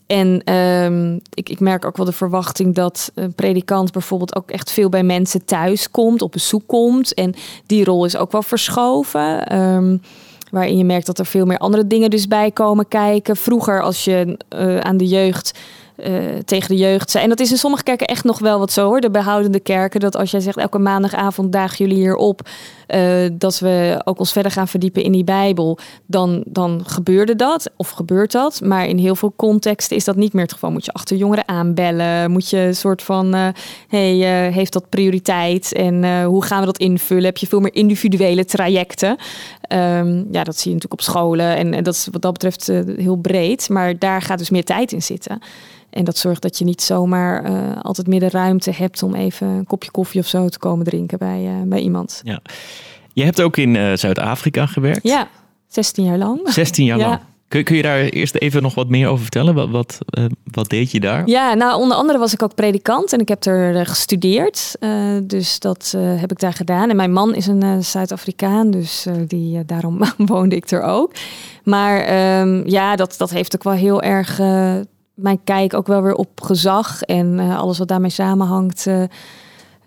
En 0.09 0.53
um, 0.53 1.21
ik, 1.33 1.49
ik, 1.49 1.59
merk 1.59 1.85
ook 1.85 1.97
wel 1.97 2.05
de 2.05 2.11
verwachting 2.11 2.75
dat 2.75 3.11
een 3.15 3.33
predikant 3.33 3.91
bijvoorbeeld 3.91 4.35
ook 4.35 4.51
echt 4.51 4.71
veel 4.71 4.89
bij 4.89 5.03
mensen 5.03 5.45
thuis 5.45 5.91
komt, 5.91 6.21
op 6.21 6.31
bezoek 6.31 6.63
komt. 6.65 7.13
En 7.13 7.33
die 7.65 7.83
rol 7.83 8.05
is 8.05 8.17
ook 8.17 8.31
wel 8.31 8.41
verschoven. 8.41 9.57
Um, 9.57 10.01
waarin 10.51 10.77
je 10.77 10.83
merkt 10.83 11.05
dat 11.05 11.19
er 11.19 11.25
veel 11.25 11.45
meer 11.45 11.57
andere 11.57 11.87
dingen 11.87 12.09
dus 12.09 12.27
bij 12.27 12.51
komen 12.51 12.87
kijken. 12.87 13.35
Vroeger 13.35 13.81
als 13.81 14.03
je 14.03 14.37
uh, 14.55 14.79
aan 14.79 14.97
de 14.97 15.07
jeugd 15.07 15.59
uh, 15.97 16.15
tegen 16.45 16.69
de 16.69 16.77
jeugd 16.77 17.11
zijn. 17.11 17.23
En 17.23 17.29
dat 17.29 17.39
is 17.39 17.51
in 17.51 17.57
sommige 17.57 17.83
kerken 17.83 18.07
echt 18.07 18.23
nog 18.23 18.39
wel 18.39 18.59
wat 18.59 18.71
zo 18.71 18.85
hoor. 18.85 19.01
De 19.01 19.11
behoudende 19.11 19.59
kerken. 19.59 19.99
Dat 19.99 20.15
als 20.15 20.31
jij 20.31 20.39
zegt 20.39 20.57
elke 20.57 20.79
maandagavond 20.79 21.51
dagen 21.51 21.77
jullie 21.77 22.01
hier 22.01 22.15
op. 22.15 22.41
Uh, 22.95 23.29
dat 23.33 23.59
we 23.59 24.01
ook 24.03 24.19
ons 24.19 24.31
verder 24.31 24.51
gaan 24.51 24.67
verdiepen 24.67 25.03
in 25.03 25.11
die 25.11 25.23
Bijbel. 25.23 25.77
Dan, 26.05 26.43
dan 26.47 26.81
gebeurde 26.85 27.35
dat. 27.35 27.69
Of 27.75 27.89
gebeurt 27.89 28.31
dat. 28.31 28.61
Maar 28.61 28.87
in 28.87 28.97
heel 28.97 29.15
veel 29.15 29.33
contexten 29.35 29.95
is 29.95 30.05
dat 30.05 30.15
niet 30.15 30.33
meer 30.33 30.43
het 30.43 30.53
geval. 30.53 30.71
Moet 30.71 30.85
je 30.85 30.93
achter 30.93 31.17
jongeren 31.17 31.47
aanbellen. 31.47 32.31
Moet 32.31 32.49
je 32.49 32.57
een 32.57 32.75
soort 32.75 33.01
van. 33.01 33.35
Uh, 33.35 33.47
hey, 33.87 34.47
uh, 34.47 34.53
heeft 34.53 34.73
dat 34.73 34.89
prioriteit? 34.89 35.73
En 35.73 36.23
hoe 36.23 36.43
gaan 36.43 36.59
we 36.59 36.65
dat 36.65 36.77
invullen? 36.77 37.25
Heb 37.25 37.37
je 37.37 37.47
veel 37.47 37.59
meer 37.59 37.75
individuele 37.75 38.45
trajecten? 38.45 39.09
Um, 39.09 40.27
ja, 40.31 40.43
dat 40.43 40.57
zie 40.57 40.71
je 40.71 40.75
natuurlijk 40.75 40.93
op 40.93 41.01
scholen. 41.01 41.55
En, 41.55 41.83
dat 41.83 41.93
is 41.93 42.07
wat 42.11 42.21
dat 42.21 42.33
betreft 42.33 42.67
heel 42.97 43.15
breed. 43.15 43.69
Maar 43.69 43.99
daar 43.99 44.21
gaat 44.21 44.37
dus 44.37 44.49
meer 44.49 44.65
tijd 44.65 44.91
in 44.91 45.01
zitten. 45.01 45.39
En 45.89 46.03
dat 46.03 46.17
zorgt 46.17 46.41
dat 46.41 46.57
je 46.57 46.65
niet 46.65 46.81
zomaar 46.81 47.49
altijd 47.81 48.07
meer 48.07 48.19
de 48.19 48.29
ruimte 48.29 48.71
hebt 48.71 49.03
om 49.03 49.15
even 49.15 49.47
een 49.47 49.65
kopje 49.65 49.91
koffie 49.91 50.21
of 50.21 50.27
zo 50.27 50.49
te 50.49 50.59
komen 50.59 50.85
drinken 50.85 51.17
bij, 51.17 51.63
bij 51.65 51.79
iemand. 51.79 52.21
Ja. 52.23 52.41
Je 53.13 53.23
hebt 53.23 53.41
ook 53.41 53.57
in 53.57 53.75
uh, 53.75 53.95
Zuid-Afrika 53.95 54.65
gewerkt. 54.65 55.03
Ja, 55.03 55.27
16 55.67 56.03
jaar 56.03 56.17
lang. 56.17 56.39
16 56.43 56.85
jaar 56.85 56.97
ja. 56.99 57.07
lang. 57.07 57.19
Kun, 57.47 57.63
kun, 57.63 57.75
je 57.75 57.81
daar 57.81 57.99
eerst 57.99 58.35
even 58.35 58.61
nog 58.61 58.75
wat 58.75 58.89
meer 58.89 59.07
over 59.07 59.21
vertellen? 59.21 59.53
Wat, 59.53 59.69
wat, 59.69 59.97
wat, 60.43 60.69
deed 60.69 60.91
je 60.91 60.99
daar? 60.99 61.27
Ja, 61.27 61.53
nou 61.53 61.81
onder 61.81 61.97
andere 61.97 62.19
was 62.19 62.33
ik 62.33 62.43
ook 62.43 62.55
predikant 62.55 63.13
en 63.13 63.19
ik 63.19 63.27
heb 63.27 63.45
er 63.45 63.85
gestudeerd. 63.85 64.75
dus 65.23 65.59
dat 65.59 65.95
heb 65.97 66.31
ik 66.31 66.39
daar 66.39 66.53
gedaan. 66.53 66.89
En 66.89 66.95
mijn 66.95 67.11
man 67.11 67.35
is 67.35 67.47
een 67.47 67.83
Zuid-Afrikaan, 67.83 68.71
dus 68.71 69.05
die, 69.27 69.65
daarom 69.65 69.99
woonde 70.17 70.55
ik 70.55 70.69
er 70.69 70.81
ook. 70.81 71.11
Maar 71.63 72.39
um, 72.41 72.67
ja, 72.67 72.95
dat, 72.95 73.15
dat 73.17 73.29
heeft 73.29 73.55
ook 73.55 73.63
wel 73.63 73.73
heel 73.73 74.01
erg 74.01 74.37
mijn 75.13 75.43
kijk 75.43 75.73
ook 75.73 75.87
wel 75.87 76.01
weer 76.01 76.15
op 76.15 76.41
gezag 76.41 77.01
en 77.01 77.39
alles 77.39 77.77
wat 77.77 77.87
daarmee 77.87 78.09
samenhangt 78.09 78.87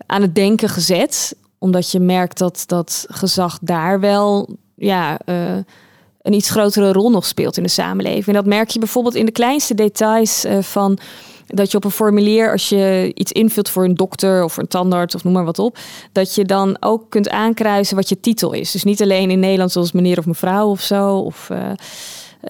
aan 0.05 0.21
het 0.21 0.35
denken 0.35 0.69
gezet. 0.69 1.35
Omdat 1.63 1.91
je 1.91 1.99
merkt 1.99 2.37
dat 2.37 2.63
dat 2.65 3.05
gezag 3.09 3.59
daar 3.61 3.99
wel 3.99 4.49
ja, 4.75 5.19
uh, 5.25 5.57
een 6.21 6.33
iets 6.33 6.49
grotere 6.49 6.91
rol 6.91 7.09
nog 7.09 7.25
speelt 7.25 7.57
in 7.57 7.63
de 7.63 7.69
samenleving. 7.69 8.27
En 8.27 8.33
dat 8.33 8.45
merk 8.45 8.69
je 8.69 8.79
bijvoorbeeld 8.79 9.15
in 9.15 9.25
de 9.25 9.31
kleinste 9.31 9.73
details 9.73 10.45
van 10.59 10.99
dat 11.47 11.71
je 11.71 11.77
op 11.77 11.83
een 11.83 11.91
formulier, 11.91 12.51
als 12.51 12.69
je 12.69 13.11
iets 13.13 13.31
invult 13.31 13.69
voor 13.69 13.83
een 13.83 13.95
dokter 13.95 14.43
of 14.43 14.57
een 14.57 14.67
tandarts 14.67 15.15
of 15.15 15.23
noem 15.23 15.33
maar 15.33 15.45
wat 15.45 15.59
op, 15.59 15.77
dat 16.11 16.35
je 16.35 16.45
dan 16.45 16.77
ook 16.79 17.09
kunt 17.09 17.29
aankruisen 17.29 17.95
wat 17.95 18.09
je 18.09 18.19
titel 18.19 18.53
is. 18.53 18.71
Dus 18.71 18.83
niet 18.83 19.01
alleen 19.01 19.31
in 19.31 19.39
Nederland 19.39 19.71
zoals 19.71 19.91
meneer 19.91 20.17
of 20.17 20.25
mevrouw 20.25 20.69
of 20.69 20.81
zo. 20.81 21.17
Of, 21.17 21.49
uh, 21.51 21.71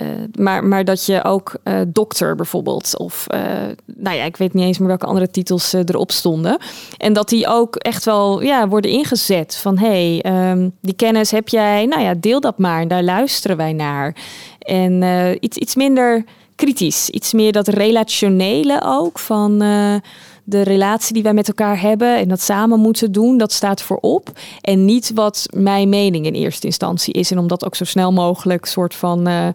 uh, 0.02 0.08
maar, 0.40 0.64
maar 0.64 0.86
dat 0.86 1.06
je 1.06 1.24
ook 1.24 1.56
uh, 1.64 1.80
dokter 1.88 2.36
bijvoorbeeld, 2.36 2.98
of 2.98 3.26
uh, 3.34 3.40
nou 3.86 4.18
ja, 4.18 4.24
ik 4.24 4.38
weet 4.38 4.54
niet 4.54 4.64
eens 4.64 4.78
meer 4.78 4.88
welke 4.88 5.06
andere 5.06 5.30
titels 5.30 5.74
erop 5.74 6.12
stonden. 6.12 6.58
En 6.98 7.14
dat 7.14 7.30
die 7.30 7.48
ook 7.48 7.76
echt 7.76 8.06
wel 8.06 8.42
ja, 8.42 8.68
worden 8.68 8.92
ingezet 8.92 9.56
van 9.56 9.78
hé, 9.78 10.20
hey, 10.22 10.50
um, 10.52 10.72
die 10.82 10.96
kennis 10.96 11.32
heb 11.32 11.48
jij, 11.48 11.86
nou 11.86 12.02
ja, 12.02 12.14
deel 12.14 12.40
dat 12.40 12.58
maar, 12.58 12.88
daar 12.88 13.04
luisteren 13.04 13.58
wij 13.58 13.74
naar. 13.74 14.16
En 14.60 15.04
iets, 15.40 15.58
iets 15.58 15.76
minder 15.76 16.24
kritisch, 16.56 17.10
iets 17.10 17.34
meer 17.34 17.52
dat 17.52 17.68
relationele 17.68 18.82
ook 18.86 19.20
van 19.20 19.62
de 20.46 20.62
relatie 20.62 21.14
die 21.14 21.24
wij 21.24 21.34
met 21.34 21.48
elkaar 21.48 21.82
hebben 21.82 22.18
en 22.18 22.28
dat 22.28 22.42
samen 22.42 22.80
moeten 22.80 23.12
doen, 23.12 23.38
dat 23.38 23.52
staat 23.52 23.82
voorop. 23.82 24.32
En 24.62 24.86
niet 24.86 25.12
wat 25.16 25.46
mijn 25.50 25.90
mening 25.90 26.26
in 26.26 26.34
eerste 26.34 26.66
instantie 26.66 27.14
is. 27.14 27.32
En 27.32 27.38
om 27.38 27.48
dat 27.48 27.66
ook 27.66 27.76
zo 27.76 27.84
snel 27.84 28.12
mogelijk 28.12 28.66
soort 28.66 28.96
van 28.96 29.28
uh, 29.28 29.48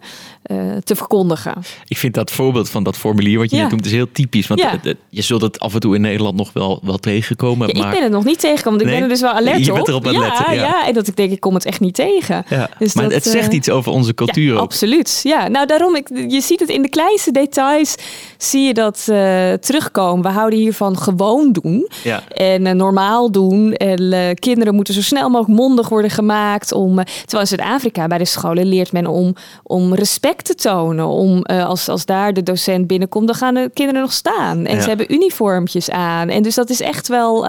uh, 0.51 0.77
te 0.83 0.95
verkondigen. 0.95 1.53
Ik 1.87 1.97
vind 1.97 2.13
dat 2.13 2.31
voorbeeld 2.31 2.69
van 2.69 2.83
dat 2.83 2.97
formulier 2.97 3.37
wat 3.37 3.49
je 3.49 3.55
ja. 3.55 3.61
net 3.61 3.71
noemt, 3.71 3.85
is 3.85 3.91
heel 3.91 4.11
typisch. 4.11 4.47
Want 4.47 4.59
ja. 4.59 4.79
je 5.09 5.21
zult 5.21 5.41
het 5.41 5.59
af 5.59 5.73
en 5.73 5.79
toe 5.79 5.95
in 5.95 6.01
Nederland 6.01 6.35
nog 6.35 6.53
wel, 6.53 6.79
wel 6.83 6.97
tegenkomen. 6.97 7.67
Ja, 7.67 7.79
maar... 7.79 7.87
Ik 7.87 7.93
ben 7.93 8.03
het 8.03 8.11
nog 8.11 8.25
niet 8.25 8.39
tegengekomen, 8.39 8.79
want 8.79 8.91
nee, 8.91 9.01
ik 9.01 9.07
ben 9.07 9.17
er 9.17 9.21
dus 9.21 9.31
wel 9.31 9.39
alert 9.39 9.65
je 9.65 9.71
op. 9.71 9.75
bent 9.75 9.87
erop 9.87 10.07
aan 10.07 10.13
ja. 10.13 10.43
Ja. 10.47 10.51
ja, 10.51 10.87
en 10.87 10.93
dat 10.93 11.07
ik 11.07 11.15
denk, 11.15 11.31
ik 11.31 11.39
kom 11.39 11.53
het 11.53 11.65
echt 11.65 11.79
niet 11.79 11.95
tegen. 11.95 12.45
Dus 12.77 12.93
maar 12.93 13.03
dat, 13.03 13.13
het 13.13 13.23
zegt 13.23 13.49
uh, 13.49 13.55
iets 13.57 13.69
over 13.69 13.91
onze 13.91 14.13
cultuur 14.13 14.53
ook. 14.53 14.59
Absoluut. 14.59 15.19
Ja, 15.23 15.47
nou 15.47 15.65
daarom, 15.65 15.95
ik, 15.95 16.09
je 16.27 16.41
ziet 16.41 16.59
het 16.59 16.69
in 16.69 16.81
de 16.81 16.89
kleinste 16.89 17.31
details, 17.31 17.95
zie 18.37 18.61
je 18.61 18.73
dat 18.73 19.03
terugkomen. 19.61 20.23
We 20.23 20.29
houden 20.29 20.59
hier 20.59 20.73
van 20.79 20.97
gewoon 20.97 21.51
doen 21.51 21.87
ja. 22.03 22.23
en 22.27 22.65
uh, 22.65 22.71
normaal 22.71 23.31
doen. 23.31 23.73
En 23.73 24.01
uh, 24.01 24.29
kinderen 24.33 24.75
moeten 24.75 24.93
zo 24.93 25.01
snel 25.01 25.29
mogelijk 25.29 25.59
mondig 25.59 25.89
worden 25.89 26.11
gemaakt. 26.11 26.71
Om, 26.71 26.99
uh, 26.99 27.05
terwijl 27.05 27.41
in 27.41 27.47
Zuid-Afrika 27.47 28.07
bij 28.07 28.17
de 28.17 28.25
scholen 28.25 28.65
leert 28.65 28.91
men 28.91 29.07
om, 29.07 29.35
om 29.63 29.93
respect 29.93 30.45
te 30.45 30.55
tonen. 30.55 31.07
Om, 31.07 31.41
als, 31.41 31.89
als 31.89 32.05
daar 32.05 32.33
de 32.33 32.43
docent 32.43 32.87
binnenkomt, 32.87 33.27
dan 33.27 33.35
gaan 33.35 33.53
de 33.53 33.71
kinderen 33.73 34.01
nog 34.01 34.13
staan. 34.13 34.65
En 34.65 34.75
Ja. 34.75 34.81
ze 34.81 34.87
hebben 34.87 35.13
uniformpjes 35.13 35.89
aan. 35.89 36.29
En 36.29 36.43
dus 36.43 36.55
dat 36.55 36.69
is 36.69 36.81
echt 36.81 37.07
wel 37.07 37.47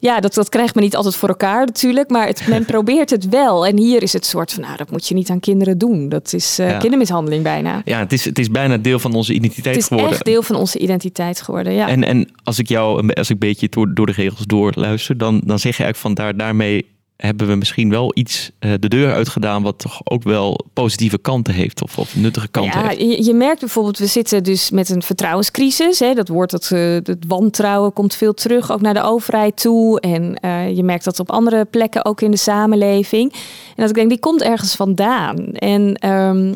ja, 0.00 0.20
dat, 0.20 0.34
dat 0.34 0.48
krijgt 0.48 0.74
men 0.74 0.84
niet 0.84 0.96
altijd 0.96 1.16
voor 1.16 1.28
elkaar 1.28 1.66
natuurlijk, 1.66 2.10
maar 2.10 2.26
het, 2.26 2.46
men 2.48 2.64
probeert 2.74 3.10
het 3.10 3.28
wel. 3.28 3.66
En 3.66 3.78
hier 3.78 4.02
is 4.02 4.12
het 4.12 4.26
soort 4.26 4.52
van, 4.52 4.62
nou, 4.62 4.76
dat 4.76 4.90
moet 4.90 5.08
je 5.08 5.14
niet 5.14 5.30
aan 5.30 5.40
kinderen 5.40 5.78
doen. 5.78 6.08
Dat 6.08 6.32
is 6.32 6.58
uh, 6.60 6.70
Ja. 6.70 6.78
kindermishandeling 6.78 7.42
bijna. 7.42 7.82
Ja, 7.84 7.98
het 7.98 8.12
is, 8.12 8.24
het 8.24 8.38
is 8.38 8.50
bijna 8.50 8.76
deel 8.76 8.98
van 8.98 9.14
onze 9.14 9.32
identiteit 9.32 9.74
Het 9.74 9.82
is 9.82 9.88
geworden. 9.88 10.12
echt 10.12 10.24
deel 10.24 10.42
van 10.42 10.56
onze 10.56 10.78
identiteit 10.78 11.40
geworden, 11.40 11.72
ja. 11.72 11.88
En, 11.88 12.04
en 12.04 12.28
als 12.44 12.58
ik 12.58 12.68
jou, 12.68 13.12
als 13.14 13.26
ik 13.28 13.32
een 13.32 13.48
beetje 13.48 13.68
door, 13.68 13.94
door 13.94 14.06
de 14.06 14.12
regels 14.12 14.44
doorluister, 14.46 15.18
dan, 15.18 15.40
dan 15.44 15.58
zeg 15.58 15.76
je 15.76 15.82
eigenlijk 15.82 15.96
van 15.96 16.14
daar, 16.24 16.36
daarmee 16.36 16.86
hebben 17.18 17.46
we 17.46 17.54
misschien 17.54 17.90
wel 17.90 18.10
iets 18.14 18.50
eh, 18.58 18.72
de 18.80 18.88
deur 18.88 19.12
uitgedaan 19.12 19.62
wat 19.62 19.78
toch 19.78 20.00
ook 20.04 20.22
wel 20.22 20.66
positieve 20.72 21.18
kanten 21.18 21.54
heeft 21.54 21.82
of, 21.82 21.98
of 21.98 22.16
nuttige 22.16 22.48
kanten 22.48 22.80
Ja, 22.80 22.88
heeft. 22.88 23.00
je, 23.00 23.24
je 23.24 23.34
merkt 23.34 23.60
bijvoorbeeld, 23.60 23.98
we 23.98 24.06
zitten 24.06 24.44
dus 24.44 24.70
met 24.70 24.88
een 24.88 25.02
vertrouwenscrisis. 25.02 25.98
Hè, 25.98 26.14
dat 26.14 26.28
woord, 26.28 26.50
dat, 26.50 26.68
het 26.68 27.24
wantrouwen 27.26 27.92
komt 27.92 28.14
veel 28.14 28.34
terug, 28.34 28.72
ook 28.72 28.80
naar 28.80 28.94
de 28.94 29.02
overheid 29.02 29.60
toe. 29.60 30.00
En 30.00 30.34
eh, 30.34 30.76
je 30.76 30.82
merkt 30.82 31.04
dat 31.04 31.20
op 31.20 31.30
andere 31.30 31.64
plekken, 31.64 32.04
ook 32.04 32.20
in 32.20 32.30
de 32.30 32.36
samenleving. 32.36 33.32
En 33.32 33.38
dat 33.76 33.88
ik 33.88 33.94
denk, 33.94 34.08
die 34.08 34.18
komt 34.18 34.42
ergens 34.42 34.74
vandaan. 34.74 35.52
En, 35.52 35.94
ehm, 35.94 36.54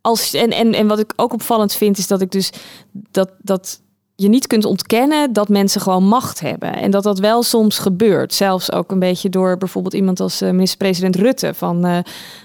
als, 0.00 0.34
en, 0.34 0.50
en, 0.50 0.74
en 0.74 0.86
wat 0.86 0.98
ik 0.98 1.12
ook 1.16 1.32
opvallend 1.32 1.74
vind, 1.74 1.98
is 1.98 2.06
dat 2.06 2.20
ik 2.20 2.30
dus 2.30 2.50
dat, 2.92 3.30
dat 3.42 3.80
je 4.20 4.28
niet 4.28 4.46
kunt 4.46 4.64
ontkennen 4.64 5.32
dat 5.32 5.48
mensen 5.48 5.80
gewoon 5.80 6.04
macht 6.04 6.40
hebben. 6.40 6.74
En 6.74 6.90
dat 6.90 7.02
dat 7.02 7.18
wel 7.18 7.42
soms 7.42 7.78
gebeurt. 7.78 8.34
Zelfs 8.34 8.72
ook 8.72 8.90
een 8.90 8.98
beetje 8.98 9.28
door 9.28 9.58
bijvoorbeeld 9.58 9.94
iemand 9.94 10.20
als 10.20 10.40
eh, 10.40 10.50
minister-president 10.50 11.16
Rutte. 11.16 11.54
Van 11.54 11.84
eh, 11.84 11.98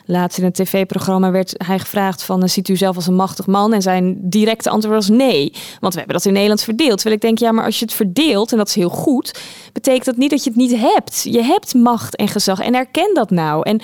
laatst 0.06 0.38
in 0.38 0.44
een 0.44 0.52
tv-programma 0.52 1.32
werd 1.32 1.54
hij 1.66 1.80
gevraagd 1.80 2.24
van... 2.24 2.44
eh, 2.44 2.50
ziet 2.50 2.70
u 2.70 2.76
zelf 2.76 2.96
als 2.96 3.08
een 3.08 3.16
machtig 3.16 3.48
man? 3.48 3.74
En 3.74 3.82
zijn 3.82 4.18
directe 4.22 4.70
antwoord 4.70 4.96
was 4.96 5.10
nee. 5.10 5.54
Want 5.80 5.94
we 5.94 6.00
hebben 6.00 6.16
dat 6.16 6.26
in 6.26 6.34
Nederland 6.34 6.64
verdeeld. 6.64 6.96
Terwijl 6.96 7.16
ik 7.16 7.22
denk, 7.22 7.38
ja, 7.38 7.52
maar 7.52 7.66
als 7.66 7.80
je 7.80 7.86
het 7.86 7.94
verdeelt, 7.94 8.52
en 8.52 8.58
dat 8.58 8.68
is 8.68 8.76
heel 8.76 8.90
goed... 8.90 9.40
betekent 9.74 10.06
dat 10.06 10.18
niet 10.18 10.30
dat 10.30 10.44
je 10.44 10.50
het 10.50 10.60
niet 10.60 10.76
hebt. 10.78 11.24
Je 11.24 11.44
hebt 11.44 11.74
macht 11.74 12.16
en 12.16 12.28
gezag. 12.28 12.60
En 12.60 12.76
erken 12.76 13.14
dat 13.14 13.30
nou. 13.30 13.64
En 13.64 13.82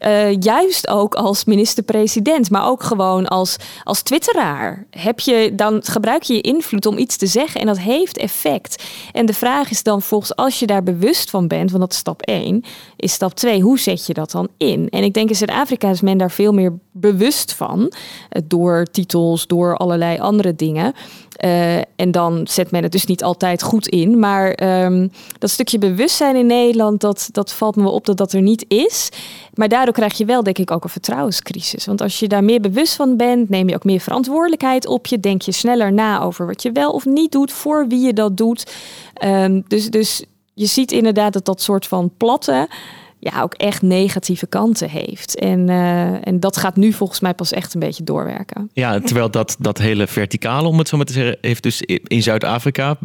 eh, 0.00 0.36
juist 0.38 0.88
ook 0.88 1.14
als 1.14 1.44
minister-president, 1.44 2.50
maar 2.50 2.66
ook 2.66 2.82
gewoon 2.82 3.28
als, 3.28 3.56
als 3.84 4.02
twitteraar. 4.02 4.86
Heb 4.90 5.20
je, 5.20 5.52
dan 5.54 5.80
gebruik 5.84 6.22
je 6.22 6.34
je 6.34 6.40
invloed 6.40 6.86
om 6.86 6.98
iets 6.98 7.16
te 7.16 7.26
zeggen 7.26 7.60
en 7.60 7.66
dat 7.66 7.78
heeft 7.78 8.18
effect. 8.18 8.84
En 9.12 9.26
de 9.26 9.34
vraag 9.34 9.70
is 9.70 9.82
dan 9.82 10.02
volgens, 10.02 10.36
als 10.36 10.58
je 10.58 10.66
daar 10.66 10.82
bewust 10.82 11.30
van 11.30 11.48
bent, 11.48 11.70
want 11.70 11.82
dat 11.82 11.92
is 11.92 11.98
stap 11.98 12.22
1, 12.22 12.64
is 12.96 13.12
stap 13.12 13.34
2, 13.34 13.60
hoe 13.60 13.78
zet 13.78 14.06
je 14.06 14.14
dat 14.14 14.30
dan 14.30 14.48
in? 14.56 14.88
En 14.88 15.02
ik 15.02 15.14
denk 15.14 15.28
in 15.28 15.36
Zuid-Afrika 15.36 15.90
is 15.90 16.00
men 16.00 16.18
daar 16.18 16.30
veel 16.30 16.52
meer 16.52 16.78
bewust 16.92 17.52
van, 17.52 17.92
eh, 18.28 18.42
door 18.44 18.86
titels, 18.90 19.46
door 19.46 19.76
allerlei 19.76 20.18
andere 20.18 20.54
dingen. 20.54 20.94
Uh, 21.44 21.76
en 21.76 22.10
dan 22.10 22.46
zet 22.50 22.70
men 22.70 22.82
het 22.82 22.92
dus 22.92 23.04
niet 23.04 23.22
altijd 23.22 23.62
goed 23.62 23.88
in. 23.88 24.18
Maar 24.18 24.50
ehm, 24.50 25.08
dat 25.38 25.50
stukje 25.50 25.78
bewustzijn 25.78 26.36
in 26.36 26.46
Nederland, 26.46 27.00
dat, 27.00 27.28
dat 27.32 27.52
valt 27.52 27.76
me 27.76 27.88
op 27.88 28.06
dat 28.06 28.16
dat 28.16 28.32
er 28.32 28.42
niet 28.42 28.64
is. 28.68 29.08
Maar 29.54 29.68
daardoor 29.68 29.94
krijg 29.94 30.18
je 30.18 30.24
wel, 30.24 30.42
denk 30.42 30.58
ik, 30.58 30.70
ook 30.70 30.84
een 30.84 30.90
vertrouwenscrisis. 30.90 31.86
Want 31.86 32.00
als 32.00 32.18
je 32.18 32.28
daar 32.28 32.44
meer 32.44 32.60
bewust 32.60 32.94
van 32.94 33.16
bent, 33.16 33.48
neem 33.48 33.68
je 33.68 33.74
ook 33.74 33.84
meer 33.84 34.00
verantwoordelijkheid 34.00 34.86
op 34.86 35.06
je. 35.06 35.20
Denk 35.20 35.42
je 35.42 35.52
sneller 35.52 35.92
na 35.92 36.22
over 36.22 36.46
wat 36.46 36.62
je 36.62 36.72
wel 36.72 36.90
of 36.90 37.04
niet 37.04 37.32
doet, 37.32 37.52
voor 37.52 37.86
wie 37.88 38.06
je 38.06 38.12
dat 38.12 38.36
doet. 38.36 38.72
Um, 39.24 39.64
dus, 39.68 39.90
dus 39.90 40.24
je 40.54 40.66
ziet 40.66 40.92
inderdaad 40.92 41.32
dat 41.32 41.44
dat 41.44 41.62
soort 41.62 41.86
van 41.86 42.10
platte 42.16 42.68
ja, 43.20 43.42
ook 43.42 43.54
echt 43.54 43.82
negatieve 43.82 44.46
kanten 44.46 44.88
heeft. 44.88 45.38
En, 45.38 45.68
uh, 45.68 46.26
en 46.26 46.40
dat 46.40 46.56
gaat 46.56 46.76
nu 46.76 46.92
volgens 46.92 47.20
mij 47.20 47.34
pas 47.34 47.52
echt 47.52 47.74
een 47.74 47.80
beetje 47.80 48.04
doorwerken. 48.04 48.70
Ja, 48.72 49.00
terwijl 49.00 49.30
dat, 49.30 49.56
dat 49.58 49.78
hele 49.78 50.06
verticale, 50.06 50.68
om 50.68 50.78
het 50.78 50.88
zo 50.88 50.96
maar 50.96 51.06
te 51.06 51.12
zeggen, 51.12 51.38
heeft 51.40 51.62
dus 51.62 51.82
in 51.86 52.22
Zuid-Afrika 52.22 52.96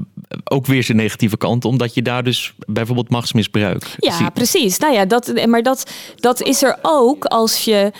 ook 0.43 0.65
weer 0.65 0.83
zijn 0.83 0.97
negatieve 0.97 1.37
kant, 1.37 1.65
omdat 1.65 1.93
je 1.93 2.01
daar 2.01 2.23
dus 2.23 2.53
bijvoorbeeld 2.67 3.09
machtsmisbruik 3.09 3.95
Ja, 3.97 4.11
ziet. 4.17 4.33
precies. 4.33 4.77
Nou 4.77 4.93
ja, 4.93 5.05
dat, 5.05 5.45
maar 5.47 5.63
dat, 5.63 5.91
dat 6.15 6.41
is 6.41 6.63
er 6.63 6.77
ook 6.81 7.25
als 7.25 7.65
je. 7.65 7.91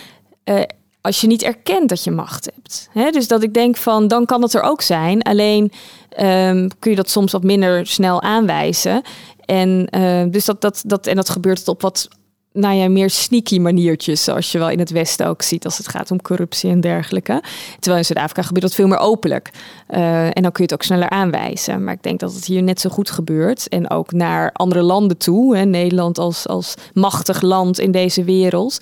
Uh, 0.45 0.62
als 1.01 1.21
je 1.21 1.28
niet 1.28 1.43
erkent 1.43 1.89
dat 1.89 2.04
je 2.04 2.12
macht 2.12 2.51
hebt. 2.56 2.89
He, 2.91 3.12
dus 3.12 3.28
dat 3.28 3.43
ik 3.43 3.54
denk 3.54 3.78
van, 3.78 4.08
dan 4.08 4.25
kan 4.25 4.41
het 4.41 4.54
er 4.54 4.62
ook 4.62 4.82
zijn. 4.82 5.21
Alleen 5.21 5.71
um, 6.19 6.69
kun 6.80 6.91
je 6.91 6.95
dat 6.95 7.10
soms 7.10 7.32
wat 7.32 7.43
minder 7.43 7.88
snel 7.88 8.21
aanwijzen. 8.21 9.01
En 9.45 9.88
uh, 9.97 10.23
dus 10.29 10.45
dat, 10.45 10.62
dat, 10.62 10.84
dat, 10.86 11.08
en 11.08 11.15
dat 11.15 11.29
gebeurt 11.29 11.67
op 11.67 11.81
wat 11.81 12.08
nou 12.55 12.75
ja, 12.75 12.89
meer 12.89 13.09
sneaky 13.09 13.59
maniertjes, 13.59 14.23
zoals 14.23 14.51
je 14.51 14.57
wel 14.57 14.69
in 14.69 14.79
het 14.79 14.89
Westen 14.89 15.27
ook 15.27 15.41
ziet 15.41 15.65
als 15.65 15.77
het 15.77 15.87
gaat 15.87 16.11
om 16.11 16.21
corruptie 16.21 16.69
en 16.69 16.81
dergelijke. 16.81 17.43
Terwijl 17.79 17.97
in 17.97 18.05
Zuid-Afrika 18.05 18.41
gebeurt 18.41 18.65
dat 18.65 18.75
veel 18.75 18.87
meer 18.87 18.97
openlijk. 18.97 19.51
Uh, 19.89 20.25
en 20.25 20.41
dan 20.41 20.51
kun 20.51 20.51
je 20.53 20.61
het 20.63 20.73
ook 20.73 20.83
sneller 20.83 21.09
aanwijzen. 21.09 21.83
Maar 21.83 21.93
ik 21.93 22.03
denk 22.03 22.19
dat 22.19 22.33
het 22.33 22.45
hier 22.45 22.63
net 22.63 22.81
zo 22.81 22.89
goed 22.89 23.09
gebeurt. 23.09 23.67
En 23.67 23.89
ook 23.89 24.11
naar 24.11 24.51
andere 24.51 24.81
landen 24.81 25.17
toe. 25.17 25.57
Hè, 25.57 25.65
Nederland 25.65 26.17
als, 26.17 26.47
als 26.47 26.73
machtig 26.93 27.41
land 27.41 27.79
in 27.79 27.91
deze 27.91 28.23
wereld. 28.23 28.77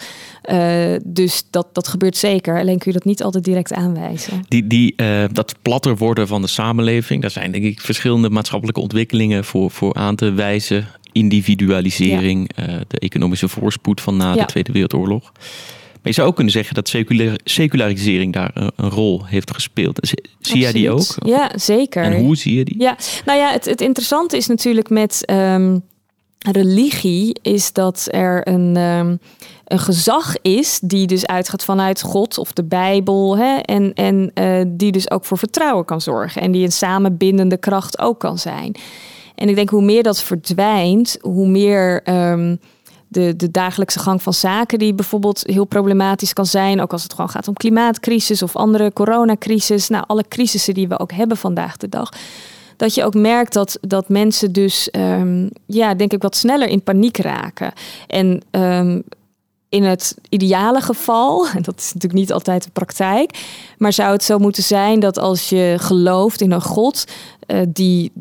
Uh, 0.51 0.95
dus 1.03 1.43
dat, 1.49 1.67
dat 1.71 1.87
gebeurt 1.87 2.17
zeker. 2.17 2.59
Alleen 2.59 2.77
kun 2.77 2.91
je 2.91 2.97
dat 2.97 3.07
niet 3.07 3.23
altijd 3.23 3.43
direct 3.43 3.73
aanwijzen. 3.73 4.45
Die, 4.47 4.67
die, 4.67 4.93
uh, 4.97 5.23
dat 5.31 5.55
platter 5.61 5.97
worden 5.97 6.27
van 6.27 6.41
de 6.41 6.47
samenleving, 6.47 7.21
daar 7.21 7.31
zijn 7.31 7.51
denk 7.51 7.63
ik 7.63 7.81
verschillende 7.81 8.29
maatschappelijke 8.29 8.81
ontwikkelingen 8.81 9.43
voor, 9.43 9.71
voor 9.71 9.93
aan 9.93 10.15
te 10.15 10.31
wijzen 10.31 10.87
individualisering, 11.13 12.51
ja. 12.55 12.69
uh, 12.69 12.81
de 12.87 12.99
economische 12.99 13.47
voorspoed 13.47 14.01
van 14.01 14.17
na 14.17 14.33
de 14.33 14.45
Tweede 14.45 14.71
Wereldoorlog. 14.71 15.31
Maar 16.03 16.11
je 16.11 16.17
zou 16.17 16.27
ook 16.27 16.35
kunnen 16.35 16.53
zeggen 16.53 16.75
dat 16.75 16.89
secular, 16.89 17.39
secularisering 17.43 18.33
daar 18.33 18.51
een, 18.53 18.71
een, 18.75 18.89
rol 18.89 19.25
heeft 19.25 19.53
gespeeld. 19.53 19.99
Zie 20.39 20.59
jij 20.59 20.71
die 20.71 20.91
ook? 20.91 21.15
Ja, 21.25 21.51
zeker. 21.55 22.03
En 22.03 22.23
hoe 22.23 22.35
zie 22.35 22.57
je 22.57 22.65
die? 22.65 22.79
Ja, 22.79 22.97
nou 23.25 23.39
ja, 23.39 23.51
het, 23.51 23.65
het 23.65 23.81
interessante 23.81 24.37
is 24.37 24.47
natuurlijk 24.47 24.89
met 24.89 25.31
um, 25.31 25.83
religie, 26.39 27.35
is 27.41 27.73
dat 27.73 28.07
er 28.11 28.47
een, 28.47 28.77
um, 28.77 29.19
een 29.65 29.79
gezag 29.79 30.35
is 30.41 30.79
die 30.83 31.07
dus 31.07 31.25
uitgaat 31.25 31.63
vanuit 31.63 32.01
God 32.01 32.37
of 32.37 32.53
de 32.53 32.63
Bijbel. 32.63 33.37
Hè, 33.37 33.57
en 33.57 33.93
en 33.93 34.31
uh, 34.35 34.61
die 34.67 34.91
dus 34.91 35.11
ook 35.11 35.25
voor 35.25 35.37
vertrouwen 35.37 35.85
kan 35.85 36.01
zorgen. 36.01 36.41
En 36.41 36.51
die 36.51 36.63
een 36.63 36.71
samenbindende 36.71 37.57
kracht 37.57 37.99
ook 37.99 38.19
kan 38.19 38.37
zijn. 38.37 38.75
En 39.35 39.49
ik 39.49 39.55
denk 39.55 39.69
hoe 39.69 39.83
meer 39.83 40.03
dat 40.03 40.23
verdwijnt, 40.23 41.17
hoe 41.21 41.47
meer 41.47 42.09
um, 42.09 42.59
de, 43.07 43.35
de 43.35 43.51
dagelijkse 43.51 43.99
gang 43.99 44.21
van 44.21 44.33
zaken, 44.33 44.79
die 44.79 44.93
bijvoorbeeld 44.93 45.43
heel 45.45 45.65
problematisch 45.65 46.33
kan 46.33 46.45
zijn, 46.45 46.81
ook 46.81 46.91
als 46.91 47.03
het 47.03 47.13
gewoon 47.13 47.29
gaat 47.29 47.47
om 47.47 47.53
klimaatcrisis 47.53 48.43
of 48.43 48.55
andere 48.55 48.93
coronacrisis, 48.93 49.89
nou 49.89 50.03
alle 50.07 50.23
crisissen 50.27 50.73
die 50.73 50.87
we 50.87 50.99
ook 50.99 51.11
hebben 51.11 51.37
vandaag 51.37 51.77
de 51.77 51.89
dag. 51.89 52.09
Dat 52.77 52.95
je 52.95 53.03
ook 53.03 53.13
merkt 53.13 53.53
dat, 53.53 53.77
dat 53.81 54.09
mensen 54.09 54.51
dus, 54.51 54.89
um, 54.91 55.49
ja, 55.65 55.93
denk 55.93 56.13
ik, 56.13 56.21
wat 56.21 56.35
sneller 56.35 56.67
in 56.67 56.83
paniek 56.83 57.17
raken. 57.17 57.73
En 58.07 58.41
um, 58.51 59.03
in 59.73 59.83
het 59.83 60.15
ideale 60.29 60.81
geval, 60.81 61.47
en 61.47 61.61
dat 61.69 61.79
is 61.79 61.93
natuurlijk 61.93 62.21
niet 62.21 62.33
altijd 62.33 62.63
de 62.63 62.69
praktijk, 62.73 63.37
maar 63.77 63.93
zou 63.93 64.11
het 64.11 64.23
zo 64.23 64.37
moeten 64.37 64.63
zijn 64.63 64.99
dat 64.99 65.19
als 65.19 65.49
je 65.49 65.75
gelooft 65.79 66.41
in 66.41 66.51
een 66.51 66.61
God 66.61 67.05
uh, 67.47 67.59
die 67.67 68.11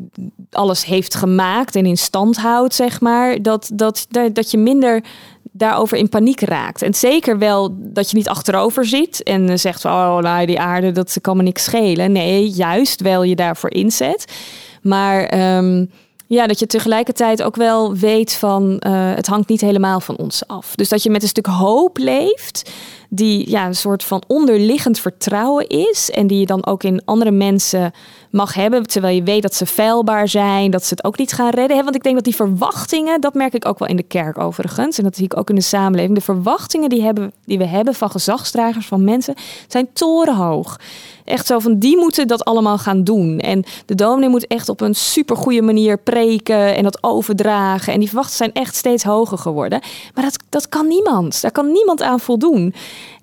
alles 0.51 0.85
heeft 0.85 1.15
gemaakt 1.15 1.75
en 1.75 1.85
in 1.85 1.97
stand 1.97 2.37
houdt, 2.37 2.73
zeg 2.73 3.01
maar, 3.01 3.41
dat, 3.41 3.69
dat, 3.73 4.07
dat 4.33 4.51
je 4.51 4.57
minder 4.57 5.03
daarover 5.51 5.97
in 5.97 6.09
paniek 6.09 6.41
raakt. 6.41 6.81
En 6.81 6.93
zeker 6.93 7.37
wel 7.37 7.69
dat 7.73 8.09
je 8.09 8.17
niet 8.17 8.29
achterover 8.29 8.85
zit 8.85 9.23
en 9.23 9.59
zegt 9.59 9.81
van, 9.81 9.91
oh, 9.91 10.17
nou, 10.17 10.45
die 10.45 10.59
aarde, 10.59 10.91
dat 10.91 11.17
kan 11.21 11.37
me 11.37 11.43
niks 11.43 11.63
schelen. 11.63 12.11
Nee, 12.11 12.49
juist 12.49 13.01
wel 13.01 13.23
je 13.23 13.35
daarvoor 13.35 13.71
inzet. 13.71 14.33
Maar 14.81 15.55
um, 15.57 15.89
ja, 16.33 16.47
dat 16.47 16.59
je 16.59 16.65
tegelijkertijd 16.65 17.43
ook 17.43 17.55
wel 17.55 17.95
weet 17.95 18.33
van 18.33 18.81
uh, 18.87 19.15
het 19.15 19.27
hangt 19.27 19.49
niet 19.49 19.61
helemaal 19.61 19.99
van 19.99 20.17
ons 20.17 20.47
af. 20.47 20.75
Dus 20.75 20.89
dat 20.89 21.03
je 21.03 21.09
met 21.09 21.21
een 21.21 21.27
stuk 21.27 21.45
hoop 21.45 21.97
leeft, 21.97 22.71
die 23.15 23.49
ja, 23.49 23.65
een 23.65 23.75
soort 23.75 24.03
van 24.03 24.23
onderliggend 24.27 24.99
vertrouwen 24.99 25.67
is. 25.67 26.11
En 26.11 26.27
die 26.27 26.39
je 26.39 26.45
dan 26.45 26.65
ook 26.65 26.83
in 26.83 27.01
andere 27.05 27.31
mensen 27.31 27.91
mag 28.29 28.53
hebben. 28.53 28.87
Terwijl 28.87 29.15
je 29.15 29.23
weet 29.23 29.41
dat 29.41 29.55
ze 29.55 29.65
feilbaar 29.65 30.27
zijn, 30.27 30.71
dat 30.71 30.85
ze 30.85 30.93
het 30.93 31.03
ook 31.03 31.17
niet 31.17 31.33
gaan 31.33 31.49
redden. 31.49 31.83
Want 31.83 31.95
ik 31.95 32.03
denk 32.03 32.15
dat 32.15 32.23
die 32.23 32.35
verwachtingen, 32.35 33.21
dat 33.21 33.33
merk 33.33 33.53
ik 33.53 33.67
ook 33.67 33.79
wel 33.79 33.87
in 33.87 33.95
de 33.95 34.03
kerk 34.03 34.37
overigens. 34.37 34.97
En 34.97 35.03
dat 35.03 35.15
zie 35.15 35.25
ik 35.25 35.37
ook 35.37 35.49
in 35.49 35.55
de 35.55 35.61
samenleving. 35.61 36.15
De 36.15 36.23
verwachtingen 36.23 36.89
die, 36.89 37.01
hebben, 37.01 37.33
die 37.45 37.57
we 37.57 37.65
hebben 37.65 37.93
van 37.93 38.11
gezagsdragers, 38.11 38.87
van 38.87 39.03
mensen, 39.03 39.35
zijn 39.67 39.87
torenhoog. 39.93 40.79
Echt 41.25 41.45
zo 41.45 41.59
van, 41.59 41.79
die 41.79 41.97
moeten 41.97 42.27
dat 42.27 42.45
allemaal 42.45 42.77
gaan 42.77 43.03
doen. 43.03 43.39
En 43.39 43.63
de 43.85 43.95
dominee 43.95 44.29
moet 44.29 44.47
echt 44.47 44.69
op 44.69 44.81
een 44.81 44.95
supergoeie 44.95 45.61
manier 45.61 45.97
preken 45.97 46.75
en 46.75 46.83
dat 46.83 47.03
overdragen. 47.03 47.93
En 47.93 47.99
die 47.99 48.07
verwachtingen 48.07 48.53
zijn 48.53 48.65
echt 48.65 48.75
steeds 48.75 49.03
hoger 49.03 49.37
geworden. 49.37 49.81
Maar 50.13 50.23
dat, 50.23 50.39
dat 50.49 50.69
kan 50.69 50.87
niemand. 50.87 51.41
Daar 51.41 51.51
kan 51.51 51.71
niemand 51.71 52.01
aan 52.01 52.19
voldoen. 52.19 52.73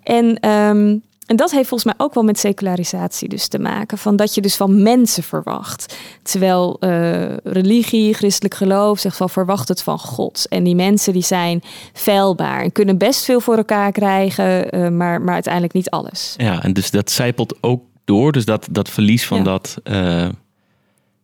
En, 0.03 0.49
um, 0.49 1.03
en 1.27 1.37
dat 1.37 1.51
heeft 1.51 1.69
volgens 1.69 1.95
mij 1.95 2.07
ook 2.07 2.15
wel 2.15 2.23
met 2.23 2.39
secularisatie 2.39 3.29
dus 3.29 3.49
te 3.49 3.59
maken. 3.59 3.99
Van 3.99 4.17
dat 4.17 4.35
je 4.35 4.41
dus 4.41 4.57
van 4.57 4.83
mensen 4.83 5.23
verwacht. 5.23 5.97
Terwijl 6.23 6.77
uh, 6.81 7.37
religie, 7.37 8.15
christelijk 8.15 8.55
geloof 8.55 8.99
zegt 8.99 9.17
van 9.17 9.31
verwacht 9.31 9.69
het 9.69 9.83
van 9.83 9.99
God. 9.99 10.47
En 10.49 10.65
die 10.65 10.75
mensen 10.75 11.13
die 11.13 11.23
zijn 11.23 11.63
feilbaar 11.93 12.63
en 12.63 12.73
kunnen 12.73 12.99
best 12.99 13.25
veel 13.25 13.41
voor 13.41 13.57
elkaar 13.57 13.93
krijgen, 13.93 14.77
uh, 14.77 14.89
maar, 14.89 15.21
maar 15.23 15.35
uiteindelijk 15.35 15.73
niet 15.73 15.91
alles. 15.91 16.35
Ja, 16.37 16.63
en 16.63 16.73
dus 16.73 16.91
dat 16.91 17.11
zijpelt 17.11 17.57
ook 17.61 17.83
door. 18.05 18.33
Dus 18.33 18.45
dat, 18.45 18.69
dat 18.71 18.89
verlies 18.89 19.27
van 19.27 19.39
ja. 19.39 19.45
dat 19.45 19.77
uh, 19.85 20.29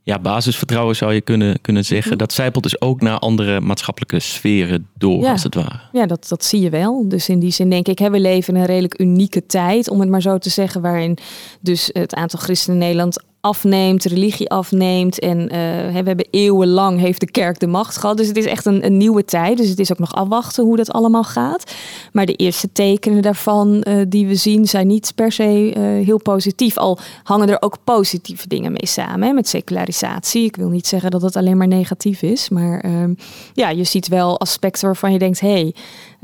ja, 0.07 0.19
basisvertrouwen 0.19 0.97
zou 0.97 1.13
je 1.13 1.21
kunnen, 1.21 1.61
kunnen 1.61 1.85
zeggen. 1.85 2.19
Dat 2.19 2.33
zijpelt 2.33 2.63
dus 2.63 2.81
ook 2.81 3.01
naar 3.01 3.19
andere 3.19 3.61
maatschappelijke 3.61 4.21
sferen 4.21 4.89
door, 4.95 5.23
ja. 5.23 5.31
als 5.31 5.43
het 5.43 5.55
ware. 5.55 5.81
Ja, 5.93 6.07
dat, 6.07 6.27
dat 6.29 6.45
zie 6.45 6.61
je 6.61 6.71
wel. 6.71 7.09
Dus 7.09 7.29
in 7.29 7.39
die 7.39 7.51
zin 7.51 7.71
denk 7.71 7.89
ik, 7.89 7.99
hè, 7.99 8.11
we 8.11 8.21
leven 8.21 8.55
in 8.55 8.61
een 8.61 8.67
redelijk 8.67 9.01
unieke 9.01 9.47
tijd, 9.47 9.91
om 9.91 10.01
het 10.01 10.09
maar 10.09 10.23
zo 10.23 10.39
te 10.39 10.51
zeggen, 10.51 10.81
waarin 10.81 11.19
dus 11.61 11.91
het 11.93 12.15
aantal 12.15 12.39
christenen 12.39 12.81
in 12.81 12.87
Nederland 12.87 13.25
afneemt, 13.47 14.05
religie 14.05 14.51
afneemt. 14.51 15.19
En 15.19 15.41
uh, 15.41 15.49
we 15.49 16.03
hebben 16.05 16.27
eeuwenlang 16.31 17.01
heeft 17.01 17.21
de 17.21 17.31
kerk 17.31 17.59
de 17.59 17.67
macht 17.67 17.97
gehad. 17.97 18.17
Dus 18.17 18.27
het 18.27 18.37
is 18.37 18.45
echt 18.45 18.67
een, 18.67 18.85
een, 18.87 18.97
nieuwe 18.97 19.25
tijd. 19.25 19.57
Dus 19.57 19.69
het 19.69 19.79
is 19.79 19.93
ook 19.93 19.99
nog 19.99 20.15
afwachten 20.15 20.65
hoe 20.65 20.77
dat 20.77 20.91
allemaal 20.91 21.25
gaat. 21.25 21.75
Maar 22.13 22.27
de 22.27 22.35
eerste 22.35 22.73
tekenen 22.73 23.23
daarvan 23.23 23.85
uh, 23.89 24.03
die 24.09 24.27
we 24.27 24.35
zien 24.35 24.67
zijn 24.67 24.87
niet 24.87 25.13
per 25.15 25.33
se 25.33 25.75
uh, 25.77 26.05
heel 26.05 26.23
positief. 26.23 26.77
Al 26.77 26.99
hangen 27.23 27.49
er 27.49 27.63
ook 27.63 27.77
positieve 27.85 28.49
dingen 28.49 28.73
mee 28.73 28.87
samen 28.87 29.29
hè, 29.29 29.33
met 29.35 29.49
secularisatie. 29.49 30.45
Ik 30.45 30.57
wil 30.57 30.69
niet 30.69 30.87
zeggen 30.87 31.11
dat 31.11 31.23
het 31.23 31.37
alleen 31.37 31.57
maar 31.57 31.69
negatief 31.69 32.23
is. 32.23 32.49
Maar 32.49 32.81
ehm, 32.81 33.15
ja, 33.55 33.71
je 33.71 33.85
ziet 33.85 34.09
wel 34.09 34.41
aspecten 34.41 34.87
waarvan 34.87 35.13
je 35.13 35.19
denkt, 35.19 35.41
hé, 35.41 35.71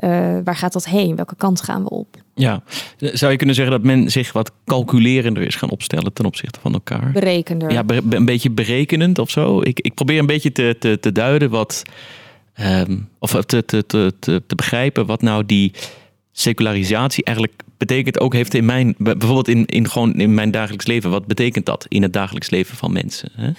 hey, 0.08 0.42
waar 0.42 0.56
gaat 0.56 0.72
dat 0.72 0.84
heen? 0.84 1.16
Welke 1.16 1.36
kant 1.36 1.62
gaan 1.62 1.82
we 1.82 1.90
op? 1.90 2.16
Ja, 2.34 2.62
zou 2.98 3.30
je 3.30 3.36
kunnen 3.36 3.54
zeggen 3.54 3.74
dat 3.74 3.84
men 3.84 4.10
zich 4.10 4.32
wat 4.32 4.52
calculerender 4.64 5.42
is 5.42 5.54
gaan 5.54 5.70
opstellen 5.70 6.12
ten 6.12 6.24
opzichte 6.24 6.60
van 6.60 6.72
elkaar? 6.72 7.10
Berekender. 7.12 7.72
Ja, 7.72 7.84
be 7.84 8.02
een 8.10 8.24
beetje 8.24 8.50
berekenend 8.50 9.18
of 9.18 9.30
zo. 9.30 9.60
Ik, 9.60 9.80
ik 9.80 9.94
probeer 9.94 10.18
een 10.18 10.26
beetje 10.26 10.52
te, 10.52 10.76
te, 10.78 10.98
te 11.00 11.12
duiden 11.12 11.50
wat, 11.50 11.82
um, 12.60 13.08
of 13.18 13.30
te, 13.30 13.64
te, 13.64 13.86
te, 13.86 14.12
te, 14.18 14.42
te 14.46 14.54
begrijpen 14.54 15.06
wat 15.06 15.22
nou 15.22 15.46
die 15.46 15.72
secularisatie 16.32 17.24
eigenlijk 17.24 17.62
betekent 17.78 18.20
ook 18.20 18.32
heeft 18.32 18.54
in 18.54 18.64
mijn, 18.64 18.94
bijvoorbeeld 18.98 19.48
in, 19.48 19.66
in, 19.66 19.88
gewoon 19.88 20.14
in 20.14 20.34
mijn 20.34 20.50
dagelijks 20.50 20.86
leven. 20.86 21.10
Wat 21.10 21.26
betekent 21.26 21.66
dat 21.66 21.86
in 21.88 22.02
het 22.02 22.12
dagelijks 22.12 22.50
leven 22.50 22.76
van 22.76 22.92
mensen? 22.92 23.30
Hè? 23.32 23.50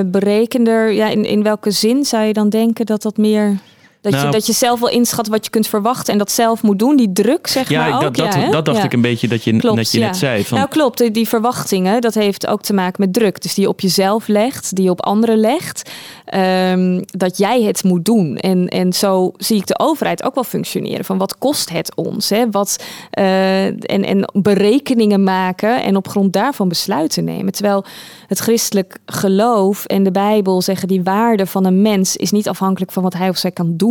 Uh, 0.00 0.10
berekender, 0.10 0.92
ja, 0.92 1.08
in, 1.08 1.24
in 1.24 1.42
welke 1.42 1.70
zin 1.70 2.04
zou 2.04 2.24
je 2.24 2.32
dan 2.32 2.48
denken 2.48 2.86
dat 2.86 3.02
dat 3.02 3.16
meer 3.16 3.58
Dat, 4.00 4.12
je, 4.12 4.18
Nou- 4.18 4.30
dat 4.32 4.46
je 4.46 4.52
zelf 4.52 4.80
wel 4.80 4.88
inschat 4.88 5.28
wat 5.28 5.44
je 5.44 5.50
kunt 5.50 5.66
verwachten 5.66 6.12
en 6.12 6.18
dat 6.18 6.30
zelf 6.30 6.62
moet 6.62 6.78
doen. 6.78 6.96
Die 6.96 7.12
druk, 7.12 7.46
zeg 7.46 7.68
Ja, 7.68 7.80
maar 7.88 7.94
ook. 7.94 8.00
dat, 8.16 8.34
ja, 8.34 8.50
dat 8.50 8.64
dacht 8.64 8.78
Ja. 8.78 8.84
ik 8.84 8.92
een 8.92 9.00
beetje 9.00 9.28
dat 9.28 9.44
je, 9.44 9.56
Klopt, 9.56 9.76
dat 9.76 9.90
je 9.90 9.98
ja. 9.98 10.06
net 10.06 10.16
zei. 10.16 10.44
Van, 10.44 10.58
Nou 10.58 10.70
klopt, 10.70 10.98
die, 10.98 11.10
die 11.10 11.28
verwachtingen, 11.28 12.00
dat 12.00 12.14
heeft 12.14 12.46
ook 12.46 12.62
te 12.62 12.72
maken 12.72 13.00
met 13.00 13.12
druk. 13.12 13.42
Dus 13.42 13.54
die 13.54 13.64
je 13.64 13.70
op 13.70 13.80
jezelf 13.80 14.26
legt, 14.28 14.74
die 14.76 14.84
je 14.84 14.90
op 14.90 15.02
anderen 15.04 15.36
legt. 15.38 15.90
ehm, 16.24 17.02
dat 17.06 17.38
jij 17.38 17.62
het 17.62 17.84
moet 17.84 18.04
doen. 18.04 18.36
En, 18.36 18.68
en 18.68 18.92
zo 18.92 19.32
zie 19.36 19.56
ik 19.56 19.66
de 19.66 19.78
overheid 19.78 20.22
ook 20.22 20.34
wel 20.34 20.44
functioneren. 20.44 21.04
Van 21.04 21.18
wat 21.18 21.38
kost 21.38 21.70
het 21.70 21.94
ons? 21.94 22.28
Hè? 22.30 22.50
Wat, 22.50 22.76
eh, 23.10 23.64
en, 23.66 24.04
en 24.04 24.30
berekeningen 24.32 25.22
maken 25.22 25.82
en 25.82 25.96
op 25.96 26.08
grond 26.08 26.32
daarvan 26.32 26.68
besluiten 26.68 27.24
nemen. 27.24 27.52
Terwijl 27.52 27.84
het 28.26 28.38
christelijk 28.38 28.98
geloof 29.06 29.84
en 29.84 30.02
de 30.02 30.10
Bijbel 30.10 30.62
zeggen 30.62 30.88
die 30.88 31.02
waarde 31.02 31.46
van 31.46 31.64
een 31.64 31.82
mens 31.82 32.16
is 32.16 32.30
niet 32.30 32.48
afhankelijk 32.48 32.92
van 32.92 33.02
wat 33.02 33.14
hij 33.14 33.28
of 33.28 33.36
zij 33.36 33.50
kan 33.50 33.76
doen. 33.76 33.88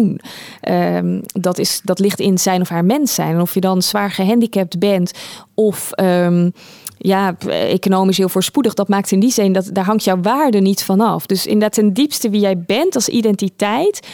Ehm, 0.62 1.20
dat, 1.24 1.58
is, 1.58 1.82
dat 1.84 2.00
ligt 2.00 2.20
in 2.20 2.38
zijn 2.38 2.62
of 2.62 2.70
haar 2.70 2.86
mens 2.86 3.14
zijn. 3.14 3.36
En 3.36 3.42
of 3.42 3.54
je 3.54 3.60
dan 3.60 3.82
zwaar 3.82 4.12
gehandicapt 4.12 4.80
bent 4.80 5.12
of 5.54 5.92
ehm, 5.92 6.50
ja, 6.98 7.36
economisch 7.48 8.18
heel 8.18 8.30
voorspoedig, 8.30 8.74
dat 8.74 8.88
maakt 8.88 9.12
in 9.12 9.20
die 9.20 9.32
zin 9.32 9.54
dat 9.54 9.70
daar 9.74 9.86
hangt 9.86 10.04
jouw 10.04 10.22
waarde 10.22 10.60
niet 10.60 10.84
van 10.84 11.02
af. 11.02 11.26
Dus 11.26 11.46
inderdaad 11.46 11.74
ten 11.74 11.94
diepste 11.94 12.30
wie 12.30 12.42
jij 12.42 12.58
bent 12.58 12.96
als 12.96 13.10
identiteit. 13.10 14.08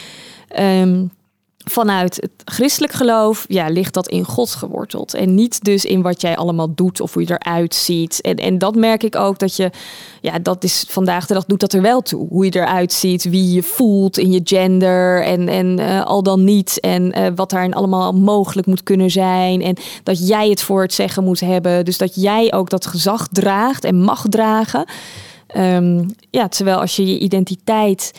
ehm, 0.48 1.04
vanuit 1.70 2.16
het 2.16 2.30
christelijk 2.44 2.92
geloof 2.92 3.44
ja, 3.48 3.68
ligt 3.68 3.94
dat 3.94 4.08
in 4.08 4.24
God 4.24 4.50
geworteld. 4.50 5.14
En 5.14 5.34
niet 5.34 5.64
dus 5.64 5.84
in 5.84 6.02
wat 6.02 6.20
jij 6.20 6.36
allemaal 6.36 6.74
doet 6.74 7.00
of 7.00 7.14
hoe 7.14 7.22
je 7.26 7.38
eruit 7.38 7.74
ziet. 7.74 8.20
En, 8.20 8.36
en 8.36 8.58
dat 8.58 8.74
merk 8.74 9.02
ik 9.02 9.16
ook 9.16 9.38
dat 9.38 9.56
je, 9.56 9.70
ja, 10.20 10.38
dat 10.38 10.64
is 10.64 10.84
vandaag 10.88 11.26
de 11.26 11.34
dag 11.34 11.44
doet 11.44 11.60
dat 11.60 11.72
er 11.72 11.82
wel 11.82 12.02
toe. 12.02 12.28
Hoe 12.28 12.44
je 12.44 12.56
eruit 12.56 12.92
ziet, 12.92 13.24
wie 13.24 13.52
je 13.52 13.62
voelt 13.62 14.18
in 14.18 14.32
je 14.32 14.40
gender 14.44 15.24
en, 15.24 15.48
en 15.48 15.78
eh, 15.78 16.04
al 16.04 16.22
dan 16.22 16.44
niet. 16.44 16.80
En 16.80 17.12
eh, 17.12 17.26
wat 17.34 17.50
daarin 17.50 17.74
allemaal 17.74 18.12
mogelijk 18.12 18.66
moet 18.66 18.82
kunnen 18.82 19.10
zijn. 19.10 19.62
En 19.62 19.76
dat 20.02 20.28
jij 20.28 20.48
het 20.48 20.62
voor 20.62 20.82
het 20.82 20.94
zeggen 20.94 21.24
moet 21.24 21.40
hebben. 21.40 21.84
Dus 21.84 21.98
dat 21.98 22.14
jij 22.14 22.52
ook 22.52 22.70
dat 22.70 22.86
gezag 22.86 23.28
draagt 23.28 23.84
en 23.84 24.00
mag 24.00 24.24
dragen. 24.28 24.84
Ehm, 25.46 26.04
ja, 26.30 26.48
terwijl 26.48 26.80
als 26.80 26.96
je 26.96 27.06
je 27.06 27.18
identiteit 27.18 28.12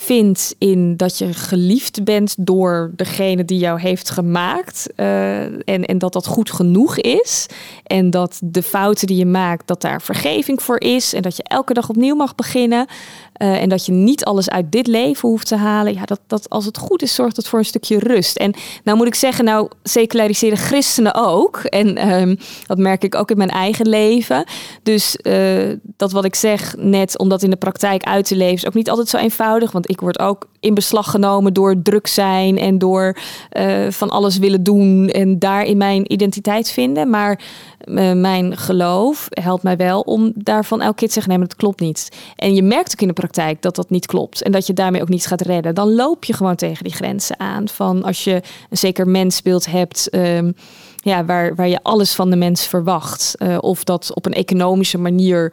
vindt 0.00 0.54
in 0.58 0.96
dat 0.96 1.18
je 1.18 1.32
geliefd 1.34 2.04
bent 2.04 2.34
door 2.38 2.92
degene 2.96 3.44
die 3.44 3.58
jou 3.58 3.80
heeft 3.80 4.10
gemaakt. 4.10 4.86
eh, 4.96 5.42
en, 5.44 5.84
en 5.84 5.98
dat 5.98 6.12
dat 6.12 6.26
goed 6.26 6.50
genoeg 6.50 6.98
is. 6.98 7.46
En 7.86 8.10
dat 8.10 8.38
de 8.42 8.62
fouten 8.62 9.06
die 9.06 9.16
je 9.16 9.26
maakt, 9.26 9.66
dat 9.66 9.80
daar 9.80 10.02
vergeving 10.02 10.62
voor 10.62 10.80
is. 10.80 11.12
En 11.14 11.22
dat 11.22 11.36
je 11.36 11.42
elke 11.42 11.72
dag 11.72 11.88
opnieuw 11.88 12.14
mag 12.14 12.34
beginnen. 12.34 12.86
eh, 13.32 13.62
en 13.62 13.68
dat 13.68 13.86
je 13.86 13.92
niet 13.92 14.24
alles 14.24 14.50
uit 14.50 14.72
dit 14.72 14.86
leven 14.86 15.28
hoeft 15.28 15.46
te 15.46 15.56
halen. 15.56 15.94
Ja, 15.94 16.04
dat, 16.04 16.20
dat 16.26 16.50
als 16.50 16.64
het 16.64 16.78
goed 16.78 17.02
is, 17.02 17.14
zorgt 17.14 17.36
het 17.36 17.48
voor 17.48 17.58
een 17.58 17.64
stukje 17.64 17.98
rust. 17.98 18.36
En 18.36 18.54
nou 18.84 18.96
moet 18.96 19.06
ik 19.06 19.14
zeggen, 19.14 19.44
nou 19.44 19.68
seculariseren 19.82 20.58
christenen 20.58 21.14
ook. 21.14 21.56
En 21.56 21.96
ehm, 21.96 22.36
dat 22.66 22.78
merk 22.78 23.04
ik 23.04 23.14
ook 23.14 23.30
in 23.30 23.36
mijn 23.36 23.50
eigen 23.50 23.88
leven. 23.88 24.44
Dus 24.82 25.16
eh, 25.16 25.58
dat 25.96 26.12
wat 26.12 26.24
ik 26.24 26.34
zeg 26.34 26.74
net, 26.78 27.18
om 27.18 27.28
dat 27.28 27.42
in 27.42 27.50
de 27.50 27.56
praktijk 27.56 28.02
uit 28.04 28.26
te 28.26 28.36
leven, 28.36 28.54
is 28.54 28.66
ook 28.66 28.74
niet 28.74 28.90
altijd 28.90 29.08
zo 29.08 29.16
eenvoudig. 29.16 29.72
Want 29.72 29.87
ik 29.88 30.00
word 30.00 30.18
ook 30.18 30.48
in 30.60 30.74
beslag 30.74 31.10
genomen 31.10 31.52
door 31.54 31.82
druk 31.82 32.06
zijn 32.06 32.58
en 32.58 32.78
door 32.78 33.16
eh, 33.50 33.90
van 33.90 34.10
alles 34.10 34.38
willen 34.38 34.62
doen 34.62 35.08
en 35.08 35.38
daarin 35.38 35.76
mijn 35.76 36.12
identiteit 36.12 36.70
vinden. 36.70 37.10
Maar 37.10 37.40
eh, 37.78 38.12
mijn 38.12 38.56
geloof 38.56 39.26
helpt 39.30 39.62
mij 39.62 39.76
wel 39.76 40.00
om 40.00 40.32
daarvan 40.34 40.80
elke 40.80 40.94
keer 40.94 41.06
te 41.08 41.12
zeggen: 41.14 41.30
nee, 41.32 41.40
maar 41.40 41.48
dat 41.48 41.58
klopt 41.58 41.80
niet. 41.80 42.08
En 42.36 42.54
je 42.54 42.62
merkt 42.62 42.92
ook 42.92 43.00
in 43.00 43.08
de 43.08 43.12
praktijk 43.12 43.62
dat 43.62 43.76
dat 43.76 43.90
niet 43.90 44.06
klopt 44.06 44.42
en 44.42 44.52
dat 44.52 44.66
je 44.66 44.72
daarmee 44.72 45.02
ook 45.02 45.08
niet 45.08 45.26
gaat 45.26 45.40
redden. 45.40 45.74
Dan 45.74 45.94
loop 45.94 46.24
je 46.24 46.32
gewoon 46.32 46.56
tegen 46.56 46.84
die 46.84 46.94
grenzen 46.94 47.40
aan. 47.40 47.68
Van 47.68 48.02
als 48.02 48.24
je 48.24 48.42
een 48.70 48.78
zeker 48.78 49.08
mensbeeld 49.08 49.66
hebt. 49.66 50.08
ehm, 50.10 50.52
ja, 50.96 51.24
waar, 51.24 51.54
waar 51.54 51.68
je 51.68 51.82
alles 51.82 52.14
van 52.14 52.30
de 52.30 52.36
mens 52.36 52.66
verwacht. 52.66 53.34
eh, 53.38 53.58
of 53.60 53.84
dat 53.84 54.14
op 54.14 54.26
een 54.26 54.32
economische 54.32 54.98
manier 54.98 55.52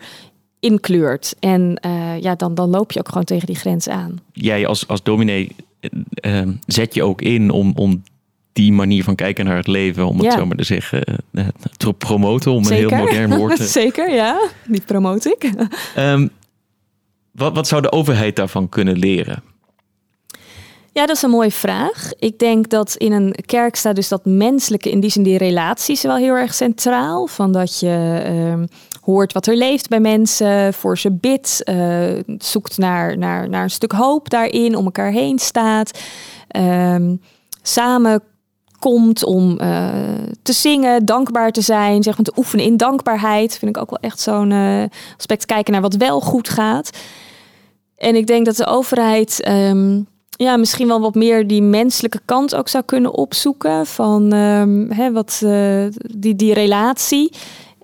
inkleurt. 0.59 1.35
En 1.39 1.75
eh, 1.81 2.21
ja, 2.21 2.35
dan, 2.35 2.55
dan 2.55 2.69
loop 2.69 2.91
je 2.91 2.99
ook 2.99 3.07
gewoon 3.07 3.23
tegen 3.23 3.47
die 3.47 3.55
grens 3.55 3.89
aan. 3.89 4.19
Jij 4.33 4.67
als, 4.67 4.87
als 4.87 5.03
dominee 5.03 5.55
eh, 5.79 6.39
eh, 6.39 6.49
zet 6.65 6.93
je 6.93 7.03
ook 7.03 7.21
in 7.21 7.49
om, 7.49 7.71
om 7.75 8.03
die 8.53 8.71
manier 8.71 9.03
van 9.03 9.15
kijken 9.15 9.45
naar 9.45 9.57
het 9.57 9.67
leven, 9.67 10.07
om 10.07 10.17
het 10.17 10.25
Ja. 10.25 10.37
zo 10.37 10.45
maar 10.45 10.57
te 10.57 10.63
zeggen, 10.63 11.03
te 11.77 11.93
promoten, 11.93 12.51
om 12.51 12.65
een 12.65 12.73
heel 12.73 12.89
modern 12.89 13.37
woord 13.37 13.55
te... 13.55 13.63
Zeker, 13.81 14.13
ja. 14.13 14.49
Die 14.67 14.81
promote 14.81 15.37
ik. 15.39 15.51
Ehm, 15.95 16.27
wat, 17.31 17.55
wat 17.55 17.67
zou 17.67 17.81
de 17.81 17.91
overheid 17.91 18.35
daarvan 18.35 18.69
kunnen 18.69 18.97
leren? 18.97 19.43
Ja, 20.95 21.05
dat 21.05 21.15
is 21.15 21.21
een 21.21 21.29
mooie 21.29 21.51
vraag. 21.51 22.11
Ik 22.19 22.39
denk 22.39 22.69
dat 22.69 22.95
in 22.95 23.11
een 23.11 23.35
kerk 23.45 23.75
staat 23.75 23.95
dus 23.95 24.07
dat 24.07 24.25
menselijke, 24.25 24.89
in 24.89 24.99
die 24.99 25.09
zin 25.09 25.23
die 25.23 25.37
relaties 25.37 26.01
wel 26.01 26.15
heel 26.15 26.33
erg 26.33 26.53
centraal. 26.53 27.27
Van 27.27 27.51
dat 27.51 27.79
je 27.79 28.21
ehm, 28.23 28.65
hoort 29.01 29.33
wat 29.33 29.47
er 29.47 29.55
leeft 29.55 29.89
bij 29.89 29.99
mensen, 29.99 30.73
voor 30.73 30.97
ze 30.97 31.11
bidt, 31.11 31.63
eh, 31.63 32.11
zoekt 32.37 32.77
naar, 32.77 33.17
naar, 33.17 33.49
naar 33.49 33.63
een 33.63 33.69
stuk 33.69 33.91
hoop 33.91 34.29
daarin, 34.29 34.75
om 34.75 34.85
elkaar 34.85 35.11
heen 35.11 35.39
staat. 35.39 35.99
Ehm, 36.47 37.15
samen 37.61 38.21
komt 38.79 39.23
om 39.23 39.59
eh, 39.59 39.89
te 40.41 40.53
zingen, 40.53 41.05
dankbaar 41.05 41.51
te 41.51 41.61
zijn, 41.61 42.03
zeg 42.03 42.15
maar 42.15 42.25
te 42.25 42.37
oefenen 42.37 42.65
in 42.65 42.77
dankbaarheid. 42.77 43.57
Vind 43.57 43.75
ik 43.75 43.81
ook 43.81 43.89
wel 43.89 43.99
echt 43.99 44.19
zo'n 44.19 44.51
eh, 44.51 44.83
aspect 45.17 45.45
kijken 45.45 45.73
naar 45.73 45.81
wat 45.81 45.95
wel 45.95 46.21
goed 46.21 46.49
gaat. 46.49 46.89
En 47.97 48.15
ik 48.15 48.27
denk 48.27 48.45
dat 48.45 48.55
de 48.55 48.65
overheid 48.65 49.41
ehm, 49.41 49.99
ja, 50.35 50.57
misschien 50.57 50.87
wel 50.87 50.99
wat 50.99 51.15
meer 51.15 51.47
die 51.47 51.61
menselijke 51.61 52.19
kant 52.25 52.55
ook 52.55 52.67
zou 52.67 52.83
kunnen 52.83 53.13
opzoeken 53.13 53.85
van 53.85 54.33
ehm, 54.33 54.89
hè, 54.89 55.11
wat, 55.11 55.41
eh, 55.43 55.85
die, 56.17 56.35
die 56.35 56.53
relatie. 56.53 57.31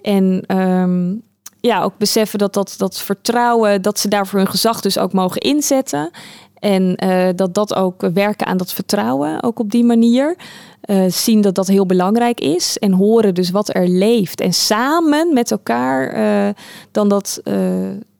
En 0.01 0.43
ehm, 0.47 1.15
ja, 1.59 1.83
ook 1.83 1.97
beseffen 1.97 2.39
dat, 2.39 2.53
dat 2.53 2.73
dat 2.77 2.97
vertrouwen, 2.97 3.81
dat 3.81 3.99
ze 3.99 4.07
daarvoor 4.07 4.39
hun 4.39 4.47
gezag 4.47 4.81
dus 4.81 4.97
ook 4.97 5.13
mogen 5.13 5.41
inzetten. 5.41 6.09
En 6.53 6.95
eh, 6.95 7.29
dat 7.35 7.53
dat 7.53 7.75
ook 7.75 8.01
werken 8.13 8.47
aan 8.47 8.57
dat 8.57 8.73
vertrouwen, 8.73 9.43
ook 9.43 9.59
op 9.59 9.71
die 9.71 9.83
manier. 9.83 10.35
Eh, 10.81 11.03
zien 11.07 11.41
dat 11.41 11.55
dat 11.55 11.67
heel 11.67 11.85
belangrijk 11.85 12.39
is. 12.39 12.77
En 12.77 12.91
horen 12.91 13.33
dus 13.33 13.49
wat 13.49 13.75
er 13.75 13.87
leeft. 13.87 14.41
En 14.41 14.53
samen 14.53 15.33
met 15.33 15.51
elkaar 15.51 16.55
dan 16.91 17.09
dat 17.09 17.41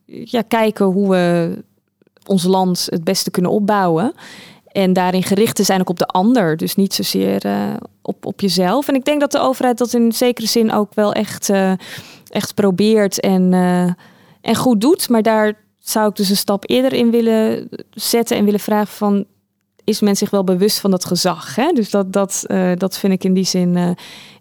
ja, 0.05 0.41
kijken 0.41 0.85
hoe 0.85 1.09
we 1.09 1.53
ons 2.25 2.43
land 2.43 2.87
het 2.89 3.03
beste 3.03 3.31
kunnen 3.31 3.51
opbouwen. 3.51 4.13
En 4.71 4.93
daarin 4.93 5.23
gericht 5.23 5.55
te 5.55 5.63
zijn 5.63 5.79
ook 5.79 5.89
op 5.89 5.99
de 5.99 6.05
ander. 6.05 6.57
Dus 6.57 6.75
niet 6.75 6.93
zozeer 6.93 7.45
eh, 7.45 7.73
op, 8.01 8.25
op 8.25 8.41
jezelf. 8.41 8.87
En 8.87 8.95
ik 8.95 9.05
denk 9.05 9.19
dat 9.19 9.31
de 9.31 9.39
overheid 9.39 9.77
dat 9.77 9.93
in 9.93 10.11
zekere 10.11 10.47
zin 10.47 10.71
ook 10.71 10.93
wel 10.93 11.13
echt, 11.13 11.49
eh, 11.49 11.71
echt 12.29 12.53
probeert 12.53 13.19
en, 13.19 13.53
eh, 13.53 13.93
en 14.41 14.55
goed 14.55 14.81
doet. 14.81 15.09
Maar 15.09 15.21
daar 15.21 15.53
zou 15.79 16.09
ik 16.09 16.15
dus 16.15 16.29
een 16.29 16.37
stap 16.37 16.69
eerder 16.69 16.93
in 16.93 17.11
willen 17.11 17.69
zetten 17.91 18.37
en 18.37 18.45
willen 18.45 18.59
vragen 18.59 18.93
van... 18.93 19.25
Is 19.83 19.99
men 19.99 20.15
zich 20.15 20.29
wel 20.29 20.43
bewust 20.43 20.79
van 20.79 20.91
dat 20.91 21.05
gezag? 21.05 21.55
Hè? 21.55 21.71
Dus 21.71 21.89
dat, 21.89 22.13
dat, 22.13 22.43
eh, 22.47 22.71
dat 22.77 22.97
vind 22.97 23.13
ik 23.13 23.23
in 23.23 23.33
die 23.33 23.43
zin 23.43 23.77
eh, 23.77 23.89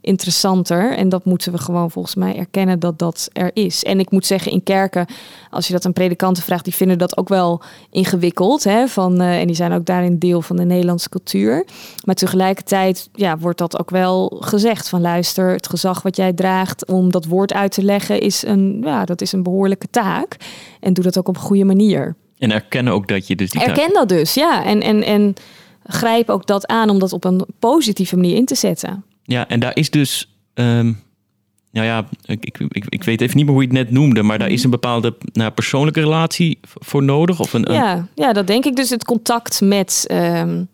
interessanter. 0.00 0.96
En 0.96 1.08
dat 1.08 1.24
moeten 1.24 1.52
we 1.52 1.58
gewoon 1.58 1.90
volgens 1.90 2.14
mij 2.14 2.36
erkennen 2.36 2.78
dat 2.78 2.98
dat 2.98 3.28
er 3.32 3.50
is. 3.54 3.84
En 3.84 4.00
ik 4.00 4.10
moet 4.10 4.26
zeggen, 4.26 4.52
in 4.52 4.62
kerken, 4.62 5.06
als 5.50 5.66
je 5.66 5.72
dat 5.72 5.86
aan 5.86 5.92
predikanten 5.92 6.42
vraagt, 6.42 6.64
die 6.64 6.74
vinden 6.74 6.98
dat 6.98 7.16
ook 7.16 7.28
wel 7.28 7.62
ingewikkeld. 7.90 8.64
Hè? 8.64 8.88
Van, 8.88 9.20
eh, 9.20 9.40
en 9.40 9.46
die 9.46 9.56
zijn 9.56 9.72
ook 9.72 9.84
daarin 9.84 10.18
deel 10.18 10.42
van 10.42 10.56
de 10.56 10.64
Nederlandse 10.64 11.08
cultuur. 11.08 11.66
Maar 12.04 12.14
tegelijkertijd 12.14 13.08
ja, 13.12 13.38
wordt 13.38 13.58
dat 13.58 13.78
ook 13.78 13.90
wel 13.90 14.36
gezegd 14.40 14.88
van 14.88 15.00
luister, 15.00 15.50
het 15.52 15.68
gezag 15.68 16.02
wat 16.02 16.16
jij 16.16 16.32
draagt 16.32 16.86
om 16.86 17.10
dat 17.10 17.24
woord 17.24 17.52
uit 17.52 17.72
te 17.72 17.82
leggen, 17.82 18.20
is 18.20 18.44
een, 18.44 18.80
ja, 18.84 19.04
dat 19.04 19.20
is 19.20 19.32
een 19.32 19.42
behoorlijke 19.42 19.88
taak. 19.90 20.36
En 20.80 20.94
doe 20.94 21.04
dat 21.04 21.18
ook 21.18 21.28
op 21.28 21.36
een 21.36 21.42
goede 21.42 21.64
manier. 21.64 22.16
En 22.40 22.52
erkennen 22.52 22.92
ook 22.92 23.08
dat 23.08 23.26
je 23.26 23.36
dus 23.36 23.50
die 23.50 23.62
Erken 23.64 23.92
dat 23.92 24.08
dus, 24.08 24.34
ja. 24.34 24.64
En, 24.64 24.80
en, 24.80 25.02
en 25.04 25.34
grijp 25.86 26.28
ook 26.28 26.46
dat 26.46 26.66
aan 26.66 26.90
om 26.90 26.98
dat 26.98 27.12
op 27.12 27.24
een 27.24 27.44
positieve 27.58 28.16
manier 28.16 28.36
in 28.36 28.44
te 28.44 28.54
zetten. 28.54 29.04
Ja, 29.22 29.48
en 29.48 29.60
daar 29.60 29.76
is 29.76 29.90
dus... 29.90 30.34
ehm, 30.54 30.92
nou 31.72 31.86
ja, 31.86 32.08
ik, 32.24 32.44
ik, 32.44 32.58
ik, 32.68 32.84
ik 32.88 33.04
weet 33.04 33.20
even 33.20 33.36
niet 33.36 33.44
meer 33.44 33.54
hoe 33.54 33.62
je 33.62 33.68
het 33.68 33.78
net 33.78 33.90
noemde, 33.90 34.22
maar 34.22 34.38
daar 34.38 34.48
is 34.50 34.64
een 34.64 34.70
bepaalde 34.70 35.16
nou, 35.32 35.50
persoonlijke 35.50 36.00
relatie 36.00 36.58
voor 36.62 37.02
nodig? 37.02 37.40
Of 37.40 37.52
een, 37.52 37.68
een- 37.70 37.74
Ja, 37.76 38.08
ja, 38.14 38.32
dat 38.32 38.46
denk 38.46 38.64
ik. 38.64 38.76
Dus 38.76 38.90
het 38.90 39.04
contact 39.04 39.60
met, 39.60 40.04
ehm, 40.08 40.64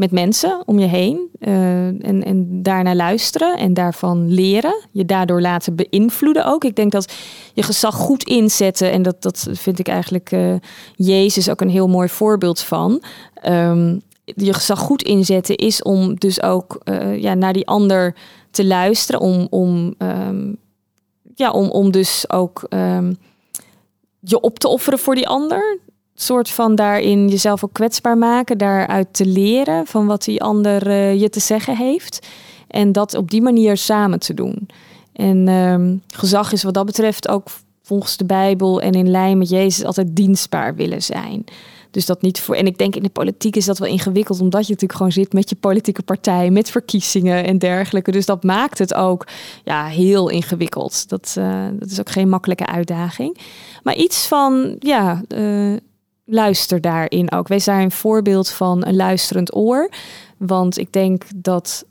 met 0.00 0.10
mensen 0.10 0.62
om 0.66 0.78
je 0.78 0.86
heen. 0.86 1.28
eh, 1.38 1.86
en, 1.86 2.22
en 2.24 2.62
daarnaar 2.62 2.94
luisteren 2.94 3.58
en 3.58 3.74
daarvan 3.74 4.32
leren. 4.32 4.84
Je 4.90 5.04
daardoor 5.04 5.40
laten 5.40 5.74
beïnvloeden 5.74 6.46
ook. 6.46 6.64
Ik 6.64 6.76
denk 6.76 6.92
dat 6.92 7.12
je 7.54 7.62
gezag 7.62 7.94
goed 7.94 8.22
inzetten. 8.22 8.92
En 8.92 9.02
dat, 9.02 9.22
dat 9.22 9.48
vind 9.50 9.78
ik 9.78 9.88
eigenlijk 9.88 10.32
eh, 10.32 10.54
Jezus 10.94 11.50
ook 11.50 11.60
een 11.60 11.70
heel 11.70 11.88
mooi 11.88 12.08
voorbeeld 12.08 12.60
van. 12.60 13.02
Ehm, 13.34 13.98
je 14.24 14.52
gezag 14.52 14.78
goed 14.78 15.02
inzetten 15.02 15.56
is 15.56 15.82
om 15.82 16.14
dus 16.14 16.42
ook 16.42 16.80
eh, 16.84 17.16
ja, 17.16 17.34
naar 17.34 17.52
die 17.52 17.66
ander 17.66 18.14
te 18.50 18.66
luisteren. 18.66 19.20
Om, 19.20 19.46
om, 19.50 19.94
ehm, 19.98 20.52
ja, 21.34 21.50
om, 21.50 21.68
om 21.68 21.90
dus 21.90 22.30
ook 22.30 22.66
ehm, 22.68 23.12
je 24.20 24.40
op 24.40 24.58
te 24.58 24.68
offeren 24.68 24.98
voor 24.98 25.14
die 25.14 25.28
ander 25.28 25.78
soort 26.22 26.50
van 26.50 26.74
daarin 26.74 27.28
jezelf 27.28 27.64
ook 27.64 27.72
kwetsbaar 27.72 28.18
maken, 28.18 28.58
daaruit 28.58 29.08
te 29.10 29.26
leren 29.26 29.86
van 29.86 30.06
wat 30.06 30.24
die 30.24 30.42
ander 30.42 30.86
uh, 30.86 31.20
je 31.20 31.30
te 31.30 31.40
zeggen 31.40 31.76
heeft. 31.76 32.26
En 32.68 32.92
dat 32.92 33.14
op 33.14 33.30
die 33.30 33.42
manier 33.42 33.76
samen 33.76 34.18
te 34.18 34.34
doen. 34.34 34.68
En 35.12 35.48
ehm, 35.48 35.96
gezag 36.06 36.52
is 36.52 36.62
wat 36.62 36.74
dat 36.74 36.86
betreft 36.86 37.28
ook 37.28 37.48
volgens 37.82 38.16
de 38.16 38.24
Bijbel 38.24 38.80
en 38.80 38.92
in 38.92 39.10
lijn 39.10 39.38
met 39.38 39.48
Jezus 39.48 39.84
altijd 39.84 40.16
dienstbaar 40.16 40.74
willen 40.74 41.02
zijn. 41.02 41.44
Dus 41.90 42.06
dat 42.06 42.22
niet 42.22 42.40
voor. 42.40 42.54
En 42.54 42.66
ik 42.66 42.78
denk 42.78 42.96
in 42.96 43.02
de 43.02 43.08
politiek 43.08 43.56
is 43.56 43.64
dat 43.64 43.78
wel 43.78 43.88
ingewikkeld, 43.88 44.40
omdat 44.40 44.66
je 44.66 44.72
natuurlijk 44.72 44.98
gewoon 44.98 45.12
zit 45.12 45.32
met 45.32 45.48
je 45.48 45.56
politieke 45.56 46.02
partij, 46.02 46.50
met 46.50 46.70
verkiezingen 46.70 47.44
en 47.44 47.58
dergelijke. 47.58 48.10
Dus 48.10 48.26
dat 48.26 48.44
maakt 48.44 48.78
het 48.78 48.94
ook 48.94 49.26
ja, 49.64 49.86
heel 49.86 50.28
ingewikkeld. 50.28 51.08
Dat, 51.08 51.34
uh, 51.38 51.66
dat 51.72 51.90
is 51.90 52.00
ook 52.00 52.10
geen 52.10 52.28
makkelijke 52.28 52.66
uitdaging. 52.66 53.38
Maar 53.82 53.94
iets 53.94 54.26
van, 54.26 54.76
ja, 54.78 55.22
uh, 55.28 55.76
luister 56.30 56.80
daarin 56.80 57.32
ook. 57.32 57.48
Wees 57.48 57.64
daar 57.64 57.82
een 57.82 57.90
voorbeeld 57.90 58.50
van 58.50 58.86
een 58.86 58.96
luisterend 58.96 59.56
oor. 59.56 59.90
Want 60.36 60.78
ik 60.78 60.92
denk 60.92 61.24
dat 61.36 61.84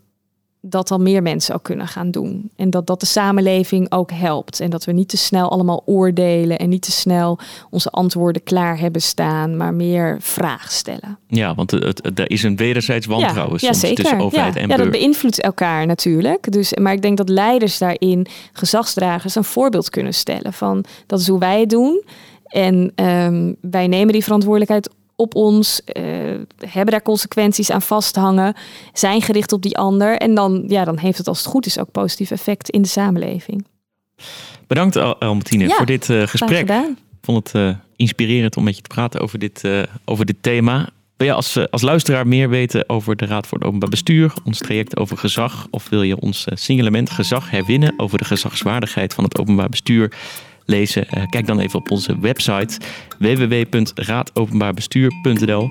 dat 0.62 0.90
al 0.90 0.98
meer 0.98 1.22
mensen 1.22 1.54
ook 1.54 1.62
kunnen 1.62 1.88
gaan 1.88 2.10
doen. 2.10 2.50
En 2.56 2.70
dat 2.70 2.86
dat 2.86 3.00
de 3.00 3.06
samenleving 3.06 3.92
ook 3.92 4.10
helpt. 4.12 4.60
En 4.60 4.70
dat 4.70 4.84
we 4.84 4.92
niet 4.92 5.08
te 5.08 5.16
snel 5.16 5.50
allemaal 5.50 5.82
oordelen 5.86 6.58
en 6.58 6.68
niet 6.68 6.82
te 6.82 6.92
snel 6.92 7.38
onze 7.70 7.90
antwoorden 7.90 8.42
klaar 8.42 8.78
hebben 8.78 9.02
staan, 9.02 9.56
maar 9.56 9.74
meer 9.74 10.16
vragen 10.20 10.72
stellen. 10.72 11.18
Ja, 11.26 11.54
want 11.54 11.70
het, 11.70 12.18
er 12.18 12.30
is 12.30 12.42
een 12.42 12.56
wederzijds 12.56 13.06
wantrouwen 13.06 13.58
ja, 13.60 13.72
soms 13.72 13.94
tussen 13.94 14.20
overheid 14.20 14.54
ja, 14.54 14.60
en 14.60 14.68
Ja, 14.68 14.76
dat 14.76 14.90
beïnvloedt 14.90 15.40
elkaar 15.40 15.86
natuurlijk. 15.86 16.52
Dus, 16.52 16.74
maar 16.74 16.92
ik 16.92 17.02
denk 17.02 17.16
dat 17.16 17.28
leiders 17.28 17.78
daarin, 17.78 18.26
gezagsdragers, 18.52 19.34
een 19.34 19.44
voorbeeld 19.44 19.90
kunnen 19.90 20.14
stellen 20.14 20.52
van 20.52 20.84
dat 21.06 21.20
is 21.20 21.28
hoe 21.28 21.38
wij 21.38 21.60
het 21.60 21.70
doen. 21.70 22.02
En 22.50 22.92
um, 22.94 23.56
wij 23.60 23.86
nemen 23.86 24.12
die 24.12 24.24
verantwoordelijkheid 24.24 24.90
op 25.16 25.34
ons, 25.34 25.80
uh, 25.86 26.04
hebben 26.58 26.90
daar 26.90 27.02
consequenties 27.02 27.70
aan 27.70 27.82
vasthangen, 27.82 28.54
zijn 28.92 29.22
gericht 29.22 29.52
op 29.52 29.62
die 29.62 29.78
ander. 29.78 30.16
En 30.16 30.34
dan, 30.34 30.64
ja, 30.66 30.84
dan 30.84 30.98
heeft 30.98 31.18
het 31.18 31.28
als 31.28 31.38
het 31.38 31.46
goed 31.46 31.66
is 31.66 31.78
ook 31.78 31.90
positief 31.90 32.30
effect 32.30 32.70
in 32.70 32.82
de 32.82 32.88
samenleving. 32.88 33.66
Bedankt 34.66 34.96
Albertine 34.96 35.70
voor 35.70 35.86
dit 35.86 36.08
uh, 36.08 36.26
gesprek. 36.26 36.70
Ik 36.70 37.26
vond 37.26 37.52
het 37.52 37.62
uh, 37.62 37.74
inspirerend 37.96 38.56
om 38.56 38.64
met 38.64 38.76
je 38.76 38.82
te 38.82 38.88
praten 38.88 39.20
over 39.20 39.38
dit, 39.38 39.68
over 40.04 40.26
dit 40.26 40.36
thema. 40.40 40.88
Wil 41.16 41.26
je 41.26 41.34
als, 41.34 41.70
als 41.70 41.82
luisteraar 41.82 42.26
meer 42.26 42.48
weten 42.48 42.88
over 42.88 43.16
de 43.16 43.26
Raad 43.26 43.46
voor 43.46 43.58
het 43.58 43.66
Openbaar 43.66 43.88
Bestuur, 43.88 44.32
ons 44.44 44.58
traject 44.58 44.96
over 44.96 45.16
gezag, 45.16 45.66
of 45.70 45.88
wil 45.88 46.02
je 46.02 46.20
ons 46.20 46.46
signalement 46.52 47.10
gezag 47.10 47.50
herwinnen 47.50 47.94
over 47.96 48.18
de 48.18 48.24
gezagswaardigheid 48.24 49.14
van 49.14 49.24
het 49.24 49.38
openbaar 49.38 49.68
bestuur? 49.68 50.12
Lezen, 50.64 51.06
uh, 51.16 51.26
kijk 51.26 51.46
dan 51.46 51.58
even 51.58 51.78
op 51.78 51.90
onze 51.90 52.18
website 52.18 52.78
www.raadopenbaarbestuur.nl. 53.18 55.70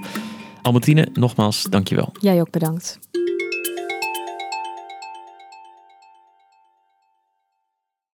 Albertine, 0.62 1.08
nogmaals, 1.14 1.64
dankjewel. 1.64 2.12
Jij 2.20 2.42
ook 2.42 2.52
bedankt. 2.52 3.00